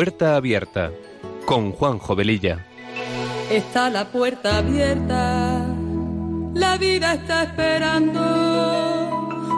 [0.00, 0.90] Puerta Abierta
[1.44, 2.64] con Juan Jovelilla.
[3.50, 5.66] Está la puerta abierta,
[6.54, 8.18] la vida está esperando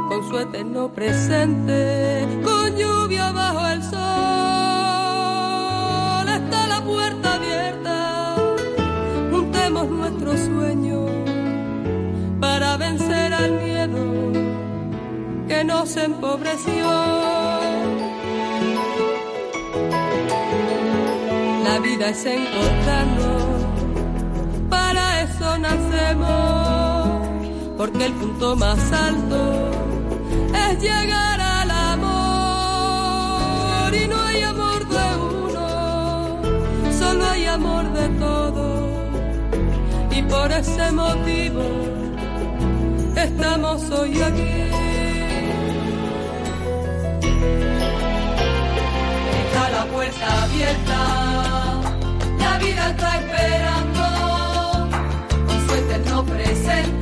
[0.09, 3.92] con su eterno presente, con lluvia bajo el sol.
[6.28, 8.34] Está la puerta abierta,
[9.30, 11.09] juntemos nuestros sueños
[12.40, 14.32] para vencer al miedo
[15.46, 17.62] que nos empobreció.
[22.02, 23.42] Vida es encontrarnos,
[24.69, 27.29] para eso nacemos,
[27.77, 29.70] porque el punto más alto
[30.55, 32.02] es llegar al amor.
[33.95, 36.41] Y no hay amor de uno,
[36.98, 38.82] solo hay amor de todos.
[40.10, 41.63] Y por ese motivo
[43.16, 44.71] estamos hoy aquí.
[49.45, 51.71] Está la puerta abierta
[52.63, 54.02] vida está esperando
[55.46, 57.01] con su eterno presente.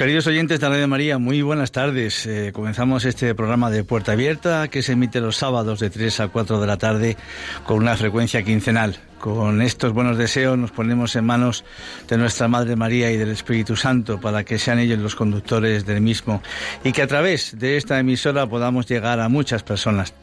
[0.00, 2.24] Queridos oyentes de Radio María, muy buenas tardes.
[2.24, 6.28] Eh, comenzamos este programa de Puerta Abierta que se emite los sábados de 3 a
[6.28, 7.18] 4 de la tarde
[7.66, 8.96] con una frecuencia quincenal.
[9.18, 11.66] Con estos buenos deseos nos ponemos en manos
[12.08, 16.00] de nuestra Madre María y del Espíritu Santo para que sean ellos los conductores del
[16.00, 16.42] mismo
[16.82, 20.14] y que a través de esta emisora podamos llegar a muchas personas.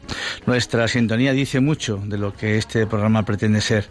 [0.44, 3.88] Nuestra sintonía dice mucho de lo que este programa pretende ser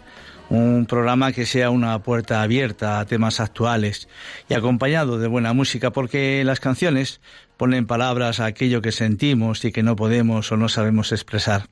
[0.50, 4.08] un programa que sea una puerta abierta a temas actuales
[4.48, 7.20] y acompañado de buena música, porque las canciones
[7.56, 11.66] ponen palabras a aquello que sentimos y que no podemos o no sabemos expresar.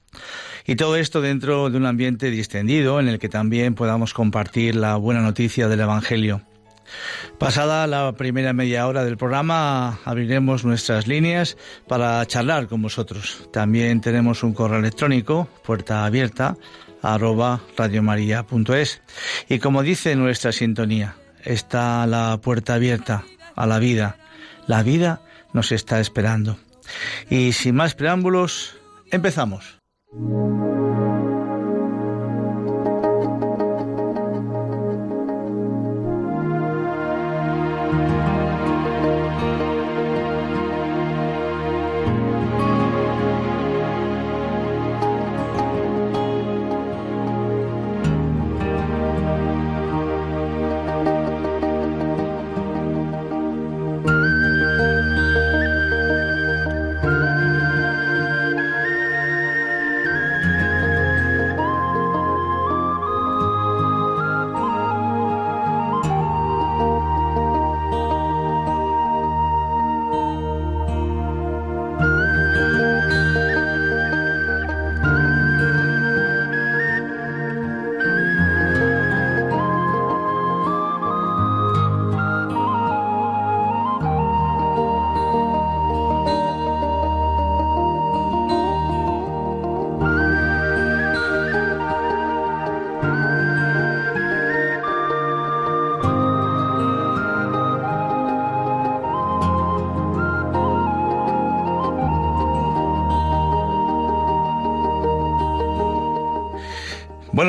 [0.66, 4.96] Y todo esto dentro de un ambiente distendido en el que también podamos compartir la
[4.96, 6.42] buena noticia del Evangelio.
[7.38, 11.56] Pasada la primera media hora del programa, abriremos nuestras líneas
[11.88, 13.48] para charlar con vosotros.
[13.52, 16.56] También tenemos un correo electrónico, puerta abierta,
[17.14, 19.02] arroba radiomaria.es.
[19.48, 23.24] Y como dice nuestra sintonía, está la puerta abierta
[23.54, 24.16] a la vida.
[24.66, 25.20] La vida
[25.52, 26.58] nos está esperando.
[27.30, 28.76] Y sin más preámbulos,
[29.10, 29.80] empezamos.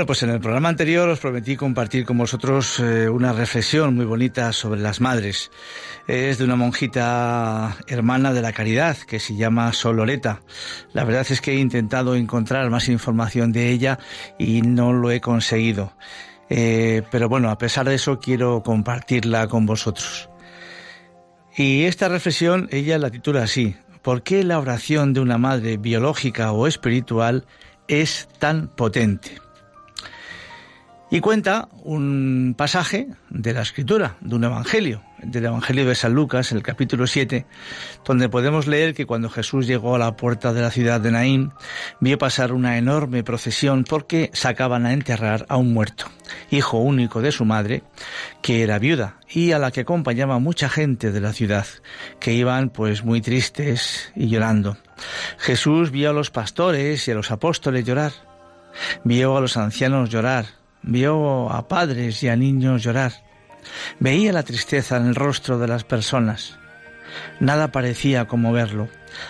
[0.08, 4.54] Pues en el programa anterior os prometí compartir con vosotros eh, una reflexión muy bonita
[4.54, 5.52] sobre las madres.
[6.08, 10.42] Es de una monjita hermana de la caridad que se llama Soloreta.
[10.94, 14.00] La verdad es que he intentado encontrar más información de ella
[14.40, 15.94] y no lo he conseguido.
[16.50, 20.30] Eh, pero bueno, a pesar de eso quiero compartirla con vosotros.
[21.58, 26.54] Y esta reflexión ella la titula así, ¿por qué la oración de una madre biológica
[26.54, 27.46] o espiritual
[27.90, 29.47] es tan potente?
[31.10, 36.52] Y cuenta un pasaje de la escritura, de un evangelio, del evangelio de San Lucas,
[36.52, 37.46] el capítulo 7,
[38.04, 41.54] donde podemos leer que cuando Jesús llegó a la puerta de la ciudad de Naín,
[42.02, 46.08] vio pasar una enorme procesión porque sacaban a enterrar a un muerto,
[46.52, 47.84] hijo único de su madre,
[48.42, 51.68] que era viuda, y a la que acompañaba mucha gente de la ciudad,
[52.20, 54.76] que iban pues muy tristes y llorando.
[55.38, 58.12] Jesús vio a los pastores y a los apóstoles llorar,
[59.06, 60.48] vio a los ancianos llorar,
[60.88, 63.12] vio a padres y a niños llorar.
[64.00, 66.58] Veía la tristeza en el rostro de las personas.
[67.40, 68.90] Nada parecía como verlo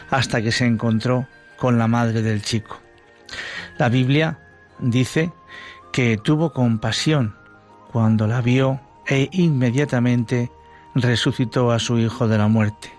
[0.09, 1.27] hasta que se encontró
[1.57, 2.79] con la madre del chico.
[3.77, 4.39] La Biblia
[4.79, 5.31] dice
[5.91, 7.35] que tuvo compasión
[7.91, 10.51] cuando la vio e inmediatamente
[10.95, 12.91] resucitó a su hijo de la muerte.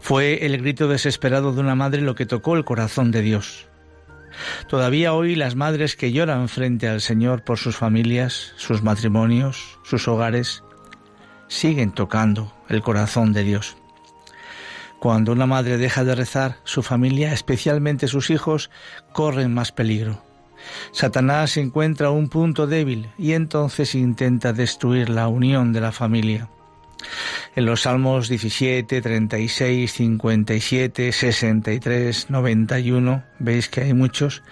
[0.00, 3.67] Fue el grito desesperado de una madre lo que tocó el corazón de Dios.
[4.68, 10.08] Todavía hoy las madres que lloran frente al Señor por sus familias, sus matrimonios, sus
[10.08, 10.62] hogares,
[11.48, 13.76] siguen tocando el corazón de Dios.
[14.98, 18.70] Cuando una madre deja de rezar, su familia, especialmente sus hijos,
[19.12, 20.22] corren más peligro.
[20.90, 26.48] Satanás encuentra un punto débil y entonces intenta destruir la unión de la familia.
[27.54, 34.42] En los Salmos 17, 36, 57, 63, 91, veis que hay muchos,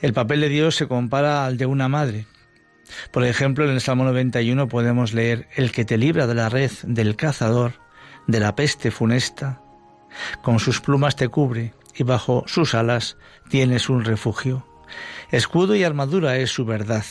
[0.00, 2.26] el papel de Dios se compara al de una madre.
[3.10, 6.70] Por ejemplo, en el Salmo 91 podemos leer, El que te libra de la red
[6.82, 7.74] del cazador,
[8.26, 9.62] de la peste funesta,
[10.42, 13.16] con sus plumas te cubre y bajo sus alas
[13.48, 14.66] tienes un refugio.
[15.30, 17.04] Escudo y armadura es su verdad.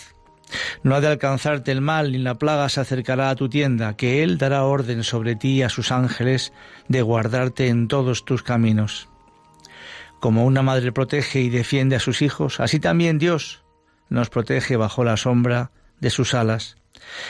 [0.84, 4.24] No ha de alcanzarte el mal, ni la plaga se acercará a tu tienda, que
[4.24, 6.54] Él dará orden sobre ti y a sus ángeles
[6.88, 9.10] de guardarte en todos tus caminos.
[10.20, 13.64] Como una madre protege y defiende a sus hijos, así también Dios
[14.10, 16.76] nos protege bajo la sombra de sus alas.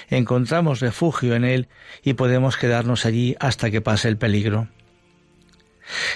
[0.09, 1.69] Encontramos refugio en Él
[2.03, 4.67] y podemos quedarnos allí hasta que pase el peligro.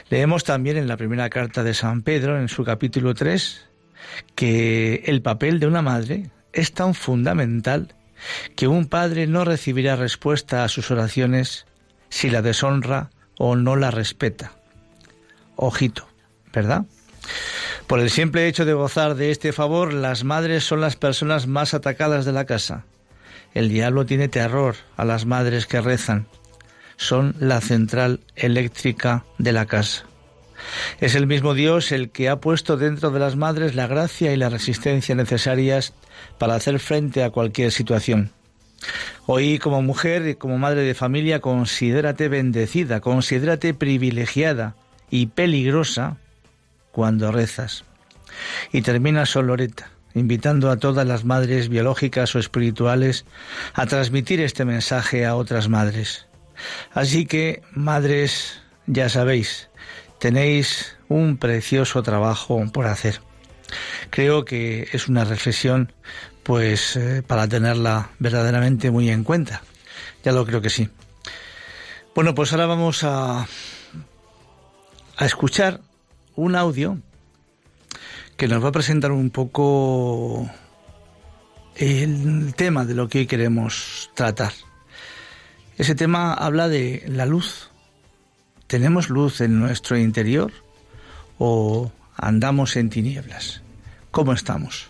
[0.10, 3.68] Leemos también en la primera carta de San Pedro, en su capítulo 3,
[4.36, 7.94] que el papel de una madre es tan fundamental
[8.56, 11.66] que un padre no recibirá respuesta a sus oraciones
[12.10, 14.54] si la deshonra o no la respeta.
[15.58, 16.08] Ojito,
[16.54, 16.86] ¿verdad?
[17.88, 21.74] Por el simple hecho de gozar de este favor, las madres son las personas más
[21.74, 22.86] atacadas de la casa.
[23.54, 26.28] El diablo tiene terror a las madres que rezan.
[26.98, 30.06] Son la central eléctrica de la casa.
[31.00, 34.38] Es el mismo Dios el que ha puesto dentro de las madres la gracia y
[34.38, 35.94] la resistencia necesarias
[36.38, 38.32] para hacer frente a cualquier situación.
[39.26, 44.76] Hoy como mujer y como madre de familia considérate bendecida, considérate privilegiada
[45.10, 46.18] y peligrosa
[46.92, 47.84] cuando rezas.
[48.72, 53.26] Y termina Soloreta, invitando a todas las madres biológicas o espirituales
[53.74, 56.28] a transmitir este mensaje a otras madres.
[56.94, 59.70] Así que, madres, ya sabéis,
[60.26, 63.22] tenéis un precioso trabajo por hacer.
[64.10, 65.94] Creo que es una reflexión
[66.42, 69.62] pues eh, para tenerla verdaderamente muy en cuenta.
[70.24, 70.90] Ya lo creo que sí.
[72.16, 73.46] Bueno, pues ahora vamos a,
[75.16, 75.82] a escuchar
[76.36, 76.98] un audio
[78.36, 80.50] que nos va a presentar un poco
[81.76, 84.54] el tema de lo que queremos tratar.
[85.78, 87.70] Ese tema habla de la luz.
[88.68, 90.52] ¿Tenemos luz en nuestro interior
[91.38, 93.62] o andamos en tinieblas?
[94.10, 94.90] ¿Cómo estamos?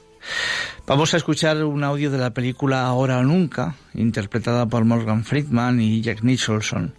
[0.87, 5.81] Vamos a escuchar un audio de la película Ahora o Nunca, interpretada por Morgan Friedman
[5.81, 6.93] y Jack Nicholson.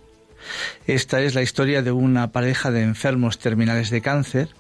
[0.87, 4.50] Esta es la historia de una pareja de enfermos terminales de cáncer,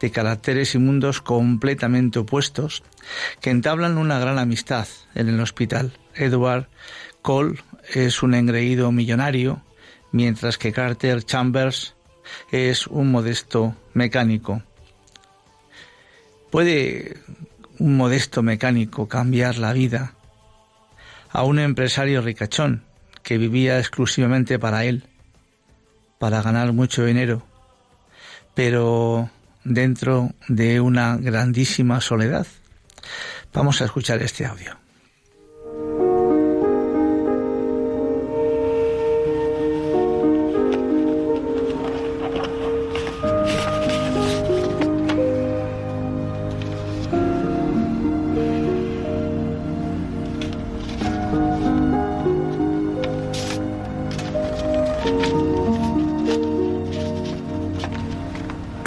[0.00, 2.82] de caracteres y mundos completamente opuestos,
[3.40, 5.96] que entablan una gran amistad en el hospital.
[6.14, 6.68] Edward
[7.22, 7.58] Cole
[7.94, 9.62] es un engreído millonario,
[10.14, 11.96] mientras que Carter Chambers
[12.52, 14.62] es un modesto mecánico.
[16.52, 17.18] ¿Puede
[17.80, 20.14] un modesto mecánico cambiar la vida
[21.30, 22.84] a un empresario ricachón
[23.24, 25.02] que vivía exclusivamente para él,
[26.20, 27.44] para ganar mucho dinero,
[28.54, 29.30] pero
[29.64, 32.46] dentro de una grandísima soledad?
[33.52, 34.83] Vamos a escuchar este audio.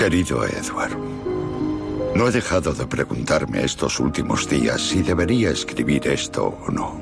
[0.07, 0.97] Querido Edward,
[2.15, 6.95] no he dejado de preguntarme estos últimos días si debería escribir esto o no.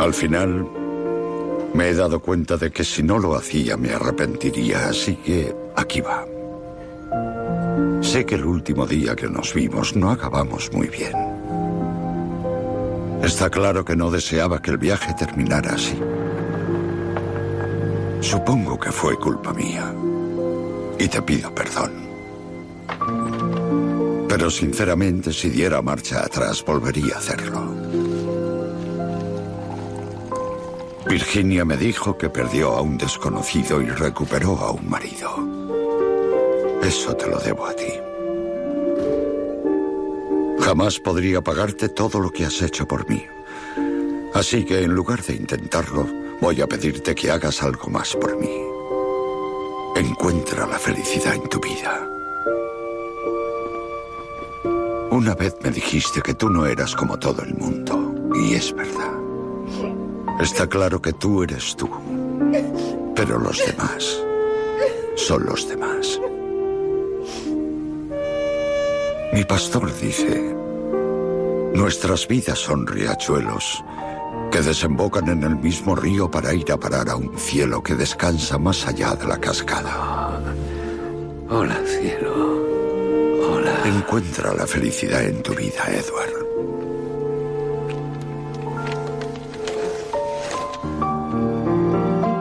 [0.00, 0.64] Al final,
[1.74, 6.00] me he dado cuenta de que si no lo hacía me arrepentiría, así que aquí
[6.00, 6.24] va.
[8.00, 11.16] Sé que el último día que nos vimos no acabamos muy bien.
[13.24, 15.98] Está claro que no deseaba que el viaje terminara así.
[18.20, 19.92] Supongo que fue culpa mía
[20.98, 21.92] y te pido perdón.
[24.28, 27.74] Pero sinceramente, si diera marcha atrás, volvería a hacerlo.
[31.06, 35.28] Virginia me dijo que perdió a un desconocido y recuperó a un marido.
[36.82, 37.92] Eso te lo debo a ti.
[40.60, 43.26] Jamás podría pagarte todo lo que has hecho por mí.
[44.32, 46.06] Así que en lugar de intentarlo,
[46.40, 48.61] voy a pedirte que hagas algo más por mí.
[50.02, 52.08] Encuentra la felicidad en tu vida.
[55.10, 59.12] Una vez me dijiste que tú no eras como todo el mundo, y es verdad.
[60.40, 61.88] Está claro que tú eres tú,
[63.14, 64.20] pero los demás
[65.14, 66.20] son los demás.
[69.32, 70.56] Mi pastor dice,
[71.74, 73.84] nuestras vidas son riachuelos
[74.52, 78.58] que desembocan en el mismo río para ir a parar a un cielo que descansa
[78.58, 80.42] más allá de la cascada.
[81.48, 82.60] Hola, cielo.
[83.48, 83.74] Hola.
[83.86, 86.42] Encuentra la felicidad en tu vida, Edward.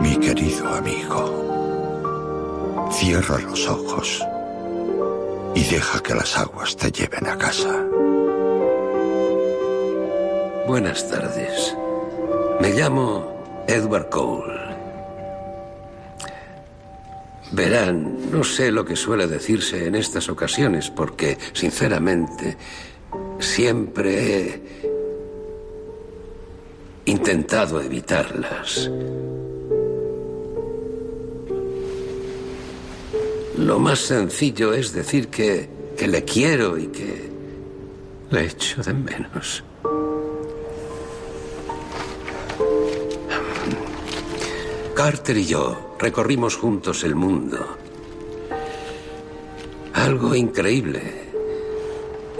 [0.01, 4.21] Mi querido amigo, cierra los ojos
[5.55, 7.85] y deja que las aguas te lleven a casa.
[10.67, 11.73] Buenas tardes.
[12.61, 14.53] Me llamo Edward Cole.
[17.53, 22.55] Verán, no sé lo que suele decirse en estas ocasiones porque, sinceramente,
[23.39, 24.61] siempre he
[27.05, 28.91] intentado evitarlas.
[33.57, 37.27] Lo más sencillo es decir que, que le quiero y que
[38.29, 39.63] le echo de menos.
[45.03, 47.57] Carter y yo recorrimos juntos el mundo.
[49.95, 51.01] Algo increíble,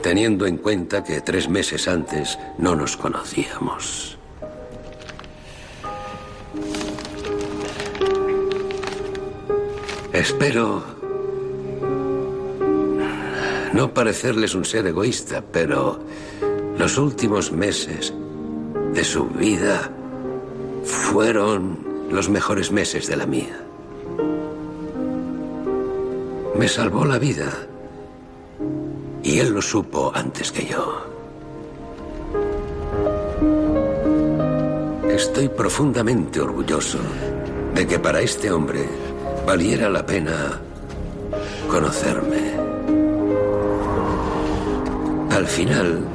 [0.04, 4.16] teniendo en cuenta que tres meses antes no nos conocíamos.
[10.14, 10.84] Espero
[13.74, 16.00] no parecerles un ser egoísta, pero
[16.78, 18.14] los últimos meses
[18.94, 19.92] de su vida
[20.84, 23.58] fueron los mejores meses de la mía.
[26.56, 27.52] Me salvó la vida
[29.24, 31.06] y él lo supo antes que yo.
[35.10, 37.00] Estoy profundamente orgulloso
[37.74, 38.86] de que para este hombre
[39.46, 40.60] valiera la pena
[41.70, 42.52] conocerme.
[45.30, 46.06] Al final,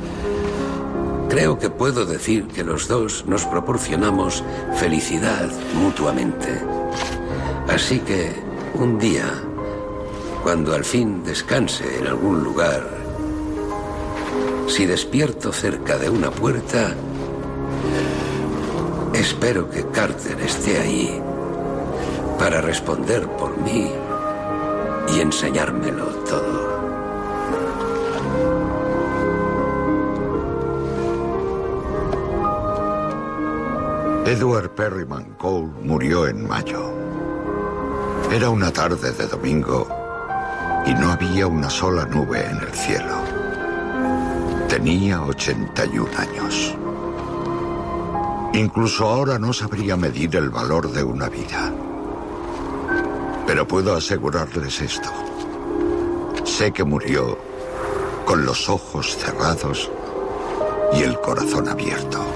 [1.37, 4.43] Creo que puedo decir que los dos nos proporcionamos
[4.77, 6.63] felicidad mutuamente.
[7.69, 8.33] Así que
[8.73, 9.43] un día,
[10.43, 12.89] cuando al fin descanse en algún lugar,
[14.67, 16.95] si despierto cerca de una puerta,
[19.13, 21.21] espero que Carter esté ahí
[22.39, 23.91] para responder por mí
[25.15, 26.76] y enseñármelo todo.
[34.27, 36.93] Edward Perryman Cole murió en mayo.
[38.33, 39.87] Era una tarde de domingo
[40.85, 43.23] y no había una sola nube en el cielo.
[44.69, 46.75] Tenía 81 años.
[48.53, 51.73] Incluso ahora no sabría medir el valor de una vida.
[53.47, 55.09] Pero puedo asegurarles esto.
[56.43, 57.39] Sé que murió
[58.25, 59.89] con los ojos cerrados
[60.95, 62.27] y el corazón abierto.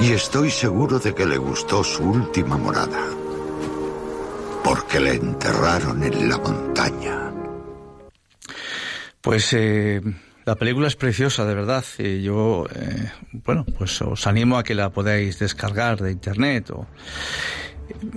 [0.00, 3.06] Y estoy seguro de que le gustó su última morada,
[4.64, 7.30] porque le enterraron en la montaña.
[9.20, 10.00] Pues eh,
[10.46, 11.84] la película es preciosa, de verdad.
[11.98, 13.10] Y yo, eh,
[13.44, 16.70] bueno, pues os animo a que la podáis descargar de internet.
[16.70, 16.86] O,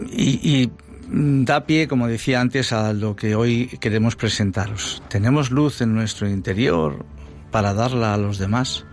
[0.10, 0.72] y, y
[1.10, 5.04] da pie, como decía antes, a lo que hoy queremos presentaros.
[5.10, 7.06] ¿Tenemos luz en nuestro interior
[7.52, 8.86] para darla a los demás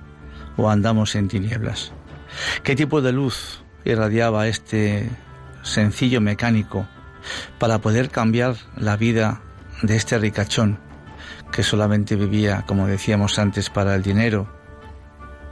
[0.57, 1.93] o andamos en tinieblas?
[2.63, 5.09] ¿Qué tipo de luz irradiaba este
[5.63, 6.87] sencillo mecánico
[7.59, 9.41] para poder cambiar la vida
[9.83, 10.79] de este ricachón
[11.53, 14.47] que solamente vivía, como decíamos antes, para el dinero,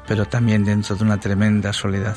[0.07, 2.17] pero también dentro de una tremenda soledad?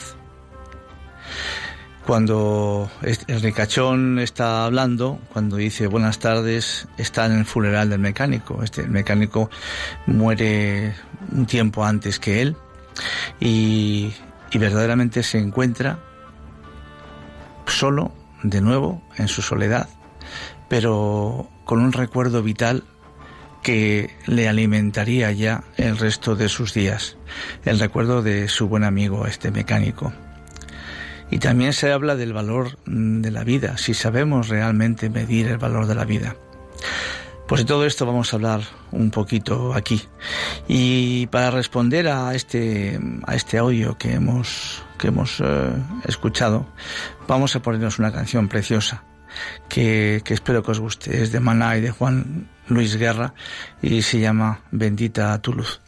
[2.06, 8.64] Cuando el ricachón está hablando, cuando dice buenas tardes, está en el funeral del mecánico.
[8.64, 9.52] Este, el mecánico
[10.08, 10.96] muere
[11.32, 12.56] un tiempo antes que él
[13.40, 14.14] y,
[14.52, 16.00] y verdaderamente se encuentra
[17.68, 18.12] solo,
[18.44, 19.88] de nuevo, en su soledad,
[20.68, 22.84] pero con un recuerdo vital
[23.62, 27.18] que le alimentaría ya el resto de sus días,
[27.64, 30.12] el recuerdo de su buen amigo, este mecánico.
[31.30, 35.88] Y también se habla del valor de la vida, si sabemos realmente medir el valor
[35.88, 36.36] de la vida.
[37.52, 38.62] Pues de todo esto vamos a hablar
[38.94, 40.02] un poquito aquí.
[40.70, 45.74] Y para responder a este, a este audio que hemos, que hemos eh,
[46.06, 46.66] escuchado,
[47.28, 49.04] vamos a ponernos una canción preciosa
[49.68, 51.24] que, que espero que os guste.
[51.24, 53.34] Es de Maná y de Juan Luis Guerra
[53.82, 55.82] y se llama Bendita tu luz.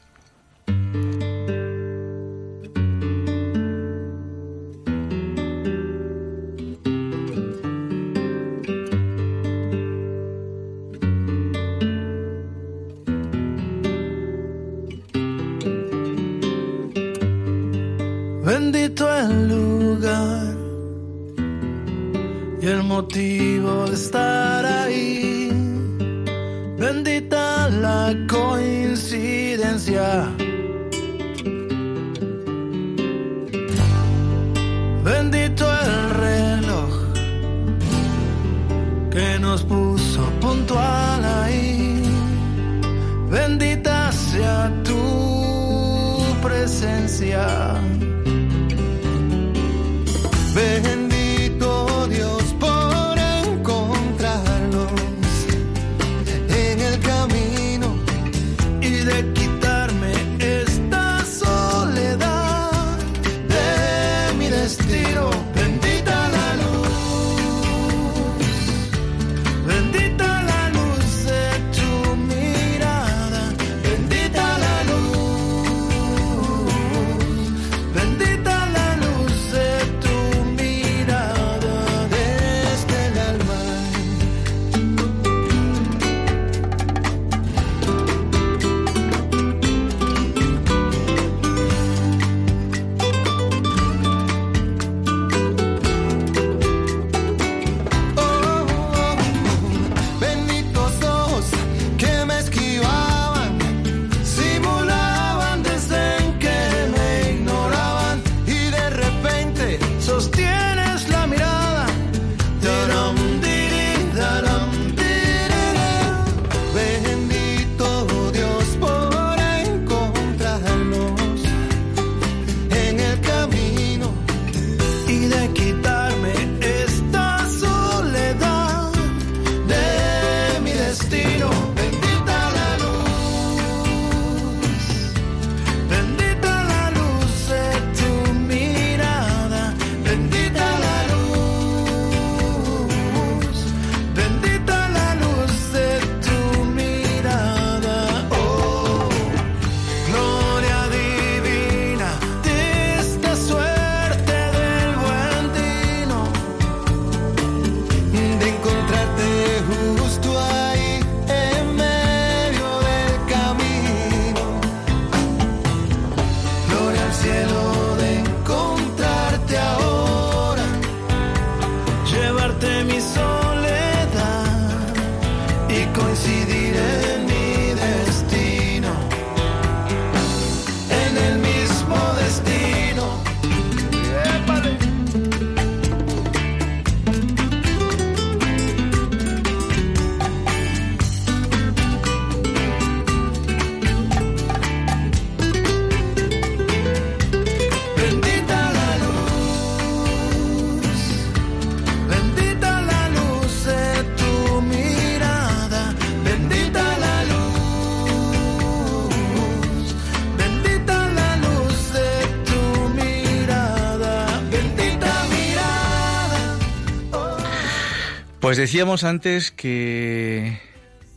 [218.63, 220.57] Decíamos antes que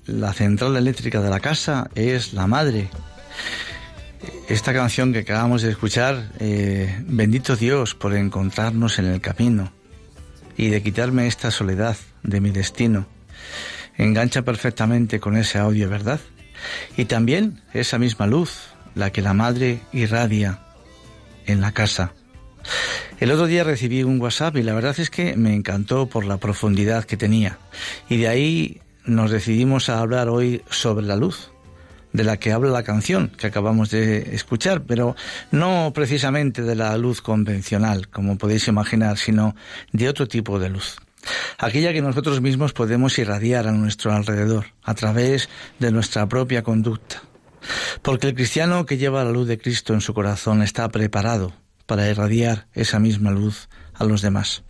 [0.05, 2.89] la central eléctrica de la casa es la madre.
[4.49, 9.73] Esta canción que acabamos de escuchar, eh, bendito Dios por encontrarnos en el camino
[10.57, 13.07] y de quitarme esta soledad de mi destino,
[13.97, 16.19] engancha perfectamente con ese audio, ¿verdad?
[16.97, 18.59] Y también esa misma luz,
[18.97, 20.63] la que la madre irradia
[21.47, 22.13] en la casa.
[23.19, 26.37] El otro día recibí un WhatsApp y la verdad es que me encantó por la
[26.37, 27.59] profundidad que tenía.
[28.09, 31.51] Y de ahí nos decidimos a hablar hoy sobre la luz,
[32.13, 35.17] de la que habla la canción que acabamos de escuchar, pero
[35.51, 39.55] no precisamente de la luz convencional, como podéis imaginar, sino
[39.93, 40.97] de otro tipo de luz.
[41.59, 45.49] Aquella que nosotros mismos podemos irradiar a nuestro alrededor, a través
[45.79, 47.23] de nuestra propia conducta.
[48.03, 51.53] Porque el cristiano que lleva la luz de Cristo en su corazón está preparado
[51.87, 54.65] para irradiar esa misma luz a los demás.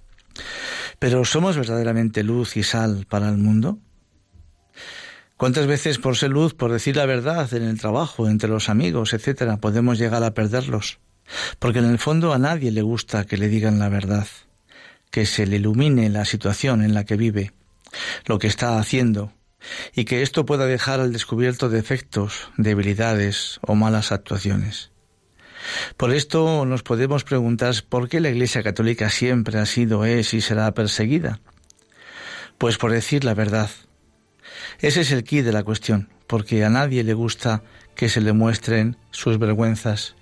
[0.99, 3.79] Pero ¿somos verdaderamente luz y sal para el mundo?
[5.37, 9.13] ¿Cuántas veces por ser luz, por decir la verdad en el trabajo, entre los amigos,
[9.13, 10.99] etcétera, podemos llegar a perderlos?
[11.59, 14.27] Porque en el fondo a nadie le gusta que le digan la verdad,
[15.11, 17.53] que se le ilumine la situación en la que vive,
[18.25, 19.33] lo que está haciendo,
[19.95, 24.91] y que esto pueda dejar al descubierto defectos, debilidades o malas actuaciones.
[25.97, 30.41] Por esto nos podemos preguntar por qué la Iglesia Católica siempre ha sido, es y
[30.41, 31.41] será perseguida.
[32.59, 33.71] Pues por decir la verdad,
[34.81, 37.63] ese es el quid de la cuestión, porque a nadie le gusta
[37.95, 40.15] que se le muestren sus vergüenzas.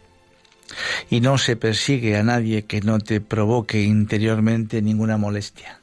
[1.11, 5.80] Y no se persigue a nadie que no te provoque interiormente ninguna molestia.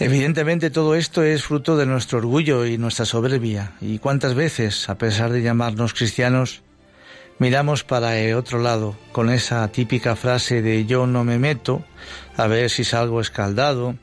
[0.00, 3.72] Evidentemente todo esto es fruto de nuestro orgullo y nuestra soberbia.
[3.80, 6.62] Y cuántas veces, a pesar de llamarnos cristianos,
[7.38, 11.84] miramos para el otro lado con esa típica frase de yo no me meto,
[12.36, 13.94] a ver si salgo escaldado,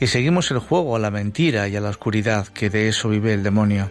[0.00, 3.32] y seguimos el juego a la mentira y a la oscuridad que de eso vive
[3.32, 3.90] el demonio.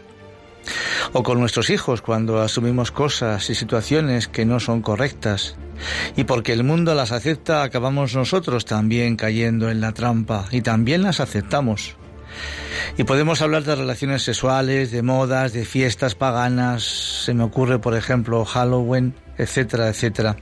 [1.11, 5.55] O con nuestros hijos cuando asumimos cosas y situaciones que no son correctas
[6.15, 11.03] y porque el mundo las acepta acabamos nosotros también cayendo en la trampa y también
[11.03, 11.97] las aceptamos.
[12.97, 17.95] Y podemos hablar de relaciones sexuales, de modas, de fiestas paganas, se me ocurre por
[17.95, 20.35] ejemplo Halloween, etcétera, etcétera.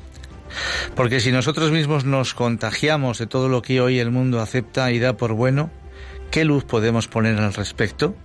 [0.96, 5.00] Porque si nosotros mismos nos contagiamos de todo lo que hoy el mundo acepta y
[5.00, 5.70] da por bueno,
[6.30, 8.16] ¿qué luz podemos poner al respecto?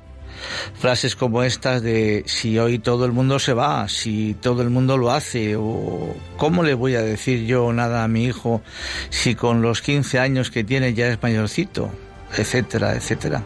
[0.75, 4.99] Frases como estas de si hoy todo el mundo se va, si todo el mundo
[4.99, 8.61] lo hace, o cómo le voy a decir yo nada a mi hijo
[9.09, 11.91] si con los 15 años que tiene ya es mayorcito,
[12.39, 13.43] etcétera, etcétera.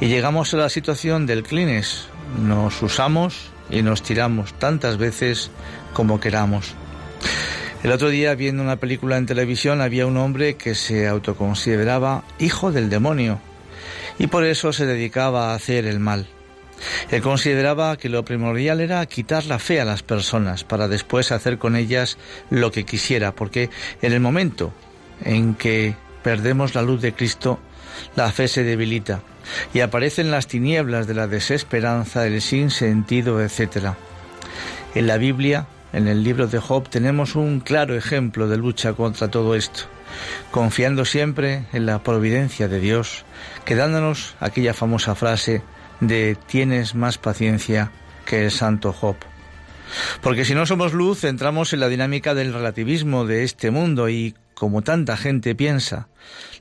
[0.00, 2.06] Y llegamos a la situación del clines,
[2.38, 5.50] nos usamos y nos tiramos tantas veces
[5.92, 6.74] como queramos.
[7.82, 12.72] El otro día, viendo una película en televisión, había un hombre que se autoconsideraba hijo
[12.72, 13.40] del demonio
[14.18, 16.26] y por eso se dedicaba a hacer el mal.
[17.10, 21.58] Él consideraba que lo primordial era quitar la fe a las personas para después hacer
[21.58, 22.18] con ellas
[22.50, 23.70] lo que quisiera, porque
[24.02, 24.72] en el momento
[25.24, 27.60] en que perdemos la luz de Cristo,
[28.16, 29.20] la fe se debilita
[29.72, 33.92] y aparecen las tinieblas de la desesperanza, el sinsentido, etc.
[34.96, 39.28] En la Biblia en el libro de Job tenemos un claro ejemplo de lucha contra
[39.28, 39.84] todo esto,
[40.50, 43.24] confiando siempre en la providencia de Dios,
[43.64, 45.62] quedándonos aquella famosa frase
[46.00, 47.92] de tienes más paciencia
[48.26, 49.16] que el santo Job.
[50.20, 54.34] Porque si no somos luz, entramos en la dinámica del relativismo de este mundo y,
[54.64, 56.08] como tanta gente piensa,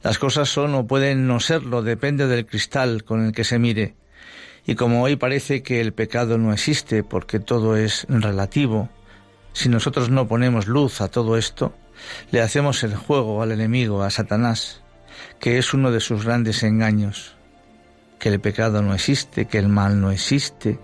[0.04, 3.96] las cosas son o pueden no serlo, depende del cristal con el que se mire.
[4.66, 8.90] Y como hoy parece que el pecado no existe porque todo es relativo,
[9.54, 11.74] si nosotros no ponemos luz a todo esto,
[12.30, 14.82] le hacemos el juego al enemigo, a Satanás,
[15.40, 17.38] que es uno de sus grandes engaños,
[18.20, 20.78] que el pecado no existe, que el mal no existe,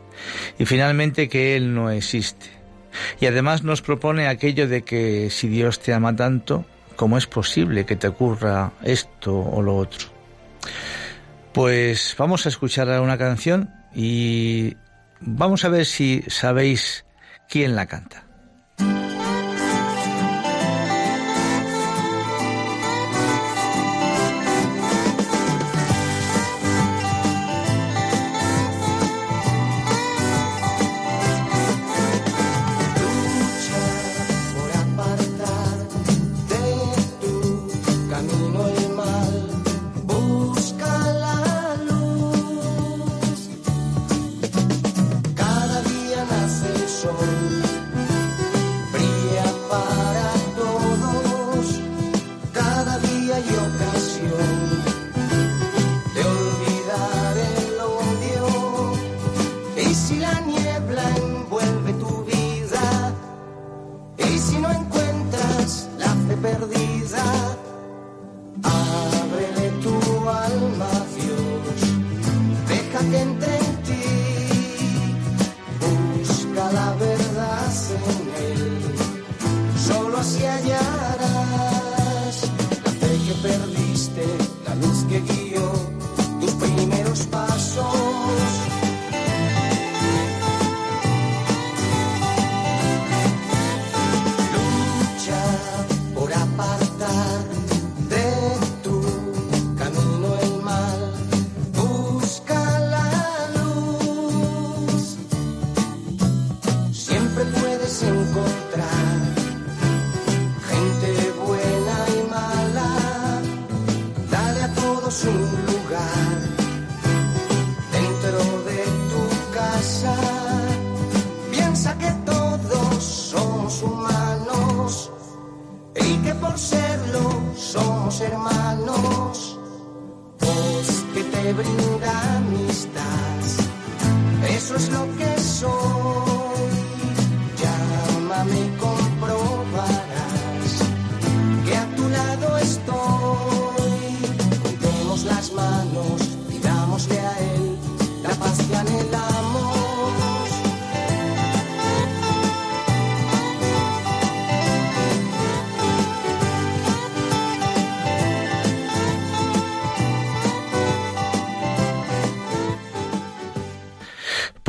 [0.58, 2.48] y finalmente que Él no existe.
[3.20, 6.66] Y además nos propone aquello de que si Dios te ama tanto,
[7.00, 10.10] ¿cómo es posible que te ocurra esto o lo otro?
[11.54, 14.76] Pues vamos a escuchar una canción y
[15.22, 17.06] vamos a ver si sabéis
[17.48, 18.26] quién la canta.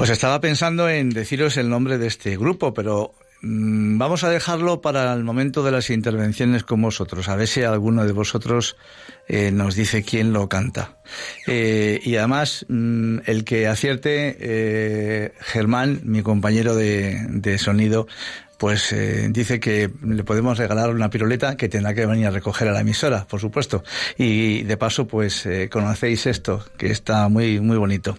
[0.00, 4.80] Pues estaba pensando en deciros el nombre de este grupo, pero mm, vamos a dejarlo
[4.80, 8.78] para el momento de las intervenciones con vosotros, a ver si alguno de vosotros
[9.28, 10.96] eh, nos dice quién lo canta.
[11.46, 18.06] Eh, y además, mm, el que acierte, eh, Germán, mi compañero de, de sonido,
[18.56, 22.68] pues eh, dice que le podemos regalar una piruleta que tendrá que venir a recoger
[22.68, 23.84] a la emisora, por supuesto.
[24.16, 28.16] Y de paso, pues eh, conocéis esto, que está muy, muy bonito.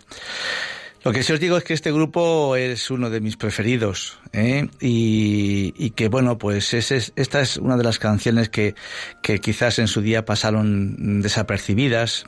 [1.03, 4.67] Lo que sí os digo es que este grupo es uno de mis preferidos ¿eh?
[4.79, 8.75] y, y que bueno pues es, es- esta es una de las canciones que,
[9.23, 12.25] que quizás en su día pasaron desapercibidas,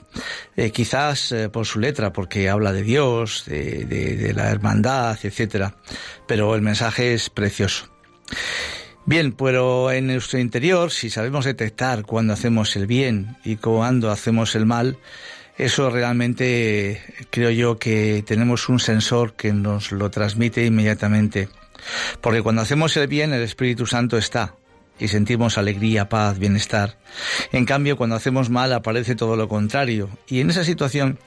[0.56, 5.20] eh, quizás eh, por su letra porque habla de Dios, de, de- de la hermandad,
[5.22, 5.76] etcétera,
[6.28, 7.94] pero el mensaje es precioso.
[9.06, 14.56] Bien, pero en nuestro interior, si sabemos detectar cuando hacemos el bien y cuando hacemos
[14.56, 14.98] el mal,
[15.58, 21.50] eso realmente creo yo que tenemos un sensor que nos lo transmite inmediatamente.
[22.22, 24.56] Porque cuando hacemos el bien, el Espíritu Santo está
[25.00, 26.98] y sentimos alegría, paz, bienestar.
[27.52, 31.20] En cambio, cuando hacemos mal aparece todo lo contrario y en esa situación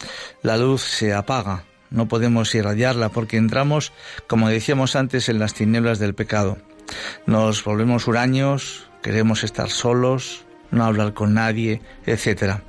[0.43, 1.65] la luz se apaga.
[1.91, 3.93] No podemos irradiarla porque entramos,
[4.27, 6.59] como decíamos antes, en las tinieblas del pecado.
[7.27, 12.62] Nos volvemos huraños, queremos estar solos, no hablar con nadie, etcétera.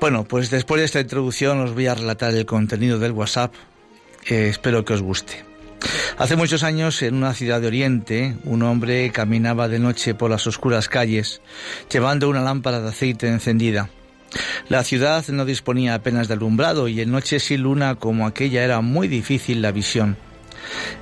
[0.00, 3.54] Bueno, pues después de esta introducción os voy a relatar el contenido del WhatsApp.
[4.26, 5.44] Eh, espero que os guste.
[6.18, 10.46] Hace muchos años, en una ciudad de Oriente, un hombre caminaba de noche por las
[10.46, 11.40] oscuras calles,
[11.90, 13.90] llevando una lámpara de aceite encendida.
[14.68, 18.80] La ciudad no disponía apenas de alumbrado y en noches sin luna como aquella era
[18.80, 20.16] muy difícil la visión.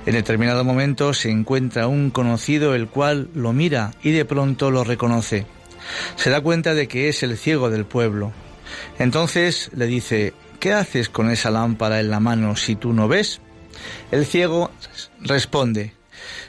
[0.05, 4.83] En determinado momento se encuentra un conocido el cual lo mira y de pronto lo
[4.83, 5.45] reconoce.
[6.15, 8.33] Se da cuenta de que es el ciego del pueblo.
[8.99, 13.41] Entonces le dice, ¿qué haces con esa lámpara en la mano si tú no ves?
[14.11, 14.71] El ciego
[15.21, 15.93] responde,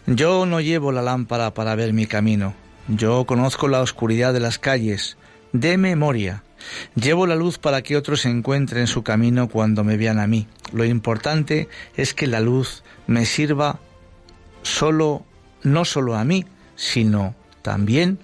[0.07, 2.55] yo no llevo la lámpara para ver mi camino,
[2.89, 5.17] yo conozco la oscuridad de las calles,
[5.53, 6.43] de memoria.
[6.95, 10.49] Llevo la luz para que otros encuentren su camino cuando me vean a mí.
[10.73, 13.81] Lo importante es que la luz me sirva
[14.63, 15.25] solo,
[15.63, 18.19] no solo a mí, sino también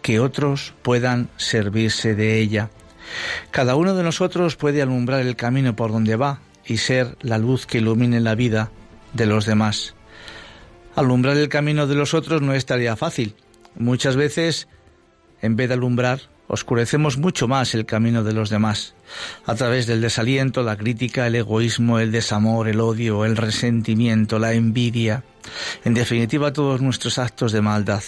[0.00, 2.70] que otros puedan servirse de ella.
[3.50, 7.66] Cada uno de nosotros puede alumbrar el camino por donde va y ser la luz
[7.66, 8.70] que ilumine la vida
[9.12, 9.94] de los demás.
[10.94, 13.34] Alumbrar el camino de los otros no es tarea fácil.
[13.76, 14.68] Muchas veces,
[15.40, 18.94] en vez de alumbrar, oscurecemos mucho más el camino de los demás,
[19.46, 24.52] a través del desaliento, la crítica, el egoísmo, el desamor, el odio, el resentimiento, la
[24.52, 25.24] envidia,
[25.84, 28.02] en definitiva todos nuestros actos de maldad.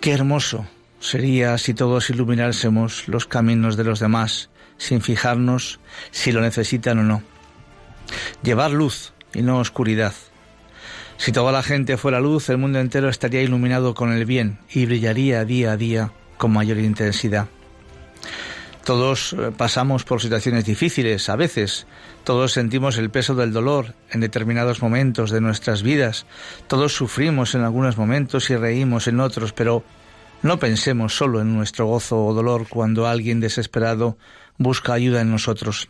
[0.00, 0.66] Qué hermoso
[1.00, 7.02] sería si todos iluminásemos los caminos de los demás, sin fijarnos si lo necesitan o
[7.02, 7.22] no.
[8.42, 10.14] Llevar luz y no oscuridad.
[11.16, 14.86] Si toda la gente fuera luz, el mundo entero estaría iluminado con el bien y
[14.86, 17.48] brillaría día a día con mayor intensidad.
[18.84, 21.86] Todos eh, pasamos por situaciones difíciles a veces,
[22.24, 26.24] todos sentimos el peso del dolor en determinados momentos de nuestras vidas,
[26.66, 29.84] todos sufrimos en algunos momentos y reímos en otros, pero
[30.42, 34.16] no pensemos solo en nuestro gozo o dolor cuando alguien desesperado
[34.58, 35.88] busca ayuda en nosotros.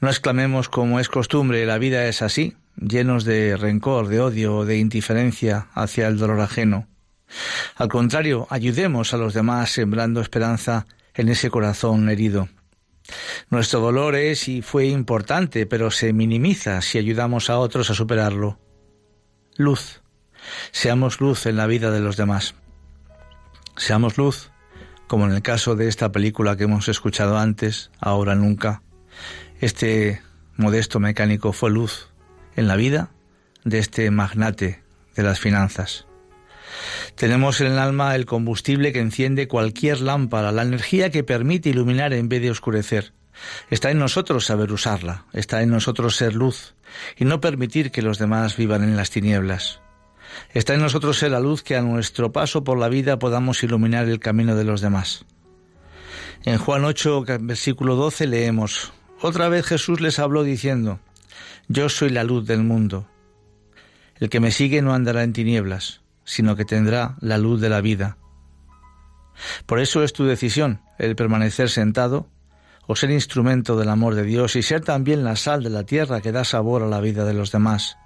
[0.00, 4.78] No exclamemos como es costumbre, la vida es así, llenos de rencor, de odio, de
[4.78, 6.86] indiferencia hacia el dolor ajeno.
[7.76, 12.48] Al contrario, ayudemos a los demás sembrando esperanza en ese corazón herido.
[13.50, 18.58] Nuestro dolor es y fue importante, pero se minimiza si ayudamos a otros a superarlo.
[19.56, 20.02] Luz.
[20.70, 22.54] Seamos luz en la vida de los demás.
[23.78, 24.50] Seamos luz,
[25.06, 28.82] como en el caso de esta película que hemos escuchado antes, ahora nunca.
[29.60, 30.20] Este
[30.56, 32.08] modesto mecánico fue luz
[32.56, 33.10] en la vida
[33.64, 34.82] de este magnate
[35.14, 36.06] de las finanzas.
[37.14, 42.12] Tenemos en el alma el combustible que enciende cualquier lámpara, la energía que permite iluminar
[42.12, 43.12] en vez de oscurecer.
[43.70, 46.74] Está en nosotros saber usarla, está en nosotros ser luz
[47.16, 49.80] y no permitir que los demás vivan en las tinieblas.
[50.52, 54.20] Está en nosotros la luz que a nuestro paso por la vida podamos iluminar el
[54.20, 55.24] camino de los demás.
[56.44, 61.00] En Juan 8, versículo 12 leemos, Otra vez Jesús les habló diciendo,
[61.68, 63.06] Yo soy la luz del mundo.
[64.20, 67.80] El que me sigue no andará en tinieblas, sino que tendrá la luz de la
[67.80, 68.16] vida.
[69.66, 72.26] Por eso es tu decisión el permanecer sentado
[72.86, 76.20] o ser instrumento del amor de Dios y ser también la sal de la tierra
[76.20, 77.98] que da sabor a la vida de los demás.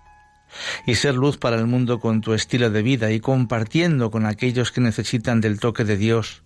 [0.87, 4.73] Y ser luz para el mundo con tu estilo de vida y compartiendo con aquellos
[4.73, 6.43] que necesitan del toque de Dios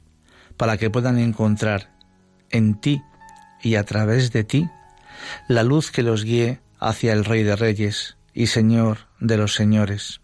[0.56, 1.92] para que puedan encontrar
[2.50, 3.02] en ti
[3.62, 4.68] y a través de ti
[5.48, 10.20] la luz que los guíe hacia el Rey de Reyes y Señor de los Señores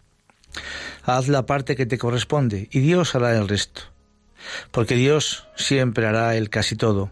[1.03, 3.81] haz la parte que te corresponde y Dios hará el resto.
[4.71, 7.11] Porque Dios siempre hará el casi todo,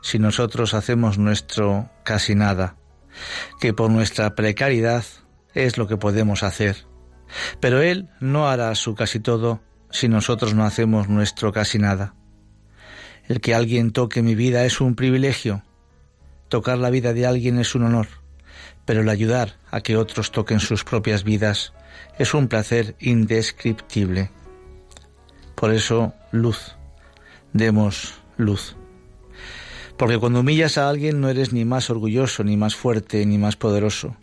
[0.00, 2.76] si nosotros hacemos nuestro casi nada,
[3.60, 5.04] que por nuestra precariedad
[5.54, 6.76] es lo que podemos hacer.
[7.60, 9.60] Pero Él no hará su casi todo
[9.90, 12.14] si nosotros no hacemos nuestro casi nada.
[13.28, 15.62] El que alguien toque mi vida es un privilegio.
[16.48, 18.08] Tocar la vida de alguien es un honor,
[18.84, 21.72] pero el ayudar a que otros toquen sus propias vidas
[22.18, 24.30] es un placer indescriptible.
[25.54, 26.76] Por eso, luz.
[27.52, 28.76] Demos luz.
[29.96, 33.56] Porque cuando humillas a alguien no eres ni más orgulloso, ni más fuerte, ni más
[33.56, 34.16] poderoso.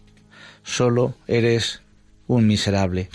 [0.70, 1.82] Solo eres
[2.28, 3.10] un miserable.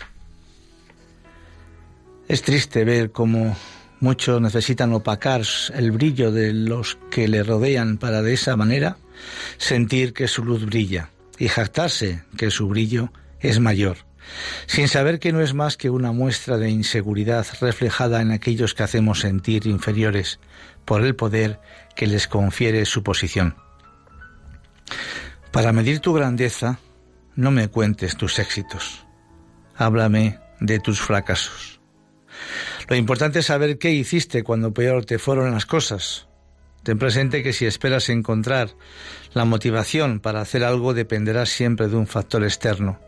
[2.26, 3.56] Es triste ver cómo
[4.00, 8.96] muchos necesitan opacar el brillo de los que le rodean para de esa manera
[9.56, 13.98] sentir que su luz brilla y jactarse que su brillo es mayor
[14.66, 18.82] sin saber que no es más que una muestra de inseguridad reflejada en aquellos que
[18.82, 20.40] hacemos sentir inferiores
[20.84, 21.60] por el poder
[21.94, 23.54] que les confiere su posición.
[25.52, 26.80] Para medir tu grandeza,
[27.36, 29.06] no me cuentes tus éxitos,
[29.76, 31.80] háblame de tus fracasos.
[32.88, 36.28] Lo importante es saber qué hiciste cuando peor te fueron las cosas.
[36.82, 38.70] Ten presente que si esperas encontrar
[39.32, 43.00] la motivación para hacer algo dependerá siempre de un factor externo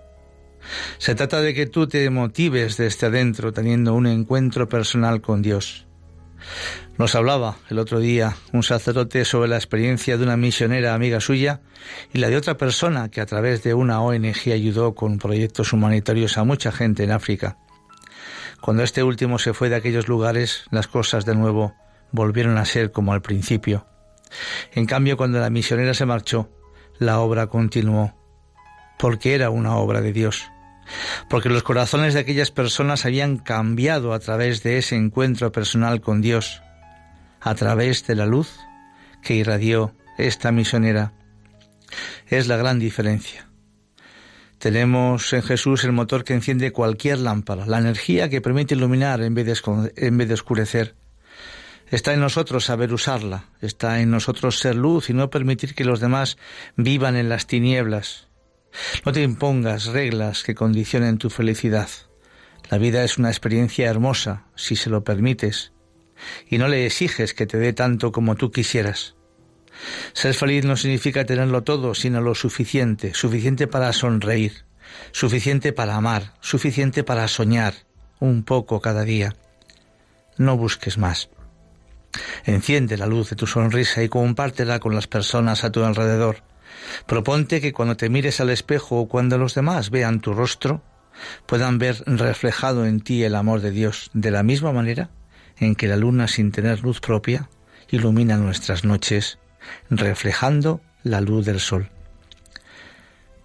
[0.99, 5.87] se trata de que tú te motives desde adentro teniendo un encuentro personal con Dios.
[6.99, 11.61] Nos hablaba el otro día un sacerdote sobre la experiencia de una misionera amiga suya
[12.15, 16.39] y la de otra persona que a través de una ONG ayudó con proyectos humanitarios
[16.39, 17.59] a mucha gente en África.
[18.63, 21.75] Cuando este último se fue de aquellos lugares, las cosas de nuevo
[22.13, 23.87] volvieron a ser como al principio.
[24.73, 26.49] En cambio, cuando la misionera se marchó,
[26.99, 28.15] la obra continuó,
[28.99, 30.47] porque era una obra de Dios
[31.29, 36.21] porque los corazones de aquellas personas habían cambiado a través de ese encuentro personal con
[36.21, 36.63] Dios,
[37.47, 38.59] a través de la luz
[39.23, 41.13] que irradió esta misionera.
[42.27, 43.47] Es la gran diferencia.
[44.59, 49.35] Tenemos en Jesús el motor que enciende cualquier lámpara, la energía que permite iluminar en
[49.35, 50.97] vez de, en vez de oscurecer.
[51.89, 56.01] Está en nosotros saber usarla, está en nosotros ser luz y no permitir que los
[56.01, 56.39] demás
[56.75, 58.27] vivan en las tinieblas.
[59.05, 61.89] No te impongas reglas que condicionen tu felicidad.
[62.71, 65.71] La vida es una experiencia hermosa, si se lo permites,
[66.49, 69.17] y no le exiges que te dé tanto como tú quisieras.
[70.13, 74.65] Ser feliz no significa tenerlo todo, sino lo suficiente, suficiente para sonreír,
[75.13, 77.75] suficiente para amar, suficiente para soñar,
[78.19, 79.35] un poco cada día.
[80.39, 81.29] No busques más.
[82.45, 86.43] Enciende la luz de tu sonrisa y compártela con las personas a tu alrededor.
[87.07, 90.83] Proponte que cuando te mires al espejo o cuando los demás vean tu rostro,
[91.47, 95.11] puedan ver reflejado en ti el amor de Dios, de la misma manera
[95.59, 97.49] en que la luna sin tener luz propia
[97.91, 99.39] ilumina nuestras noches,
[99.91, 101.91] reflejando la luz del sol.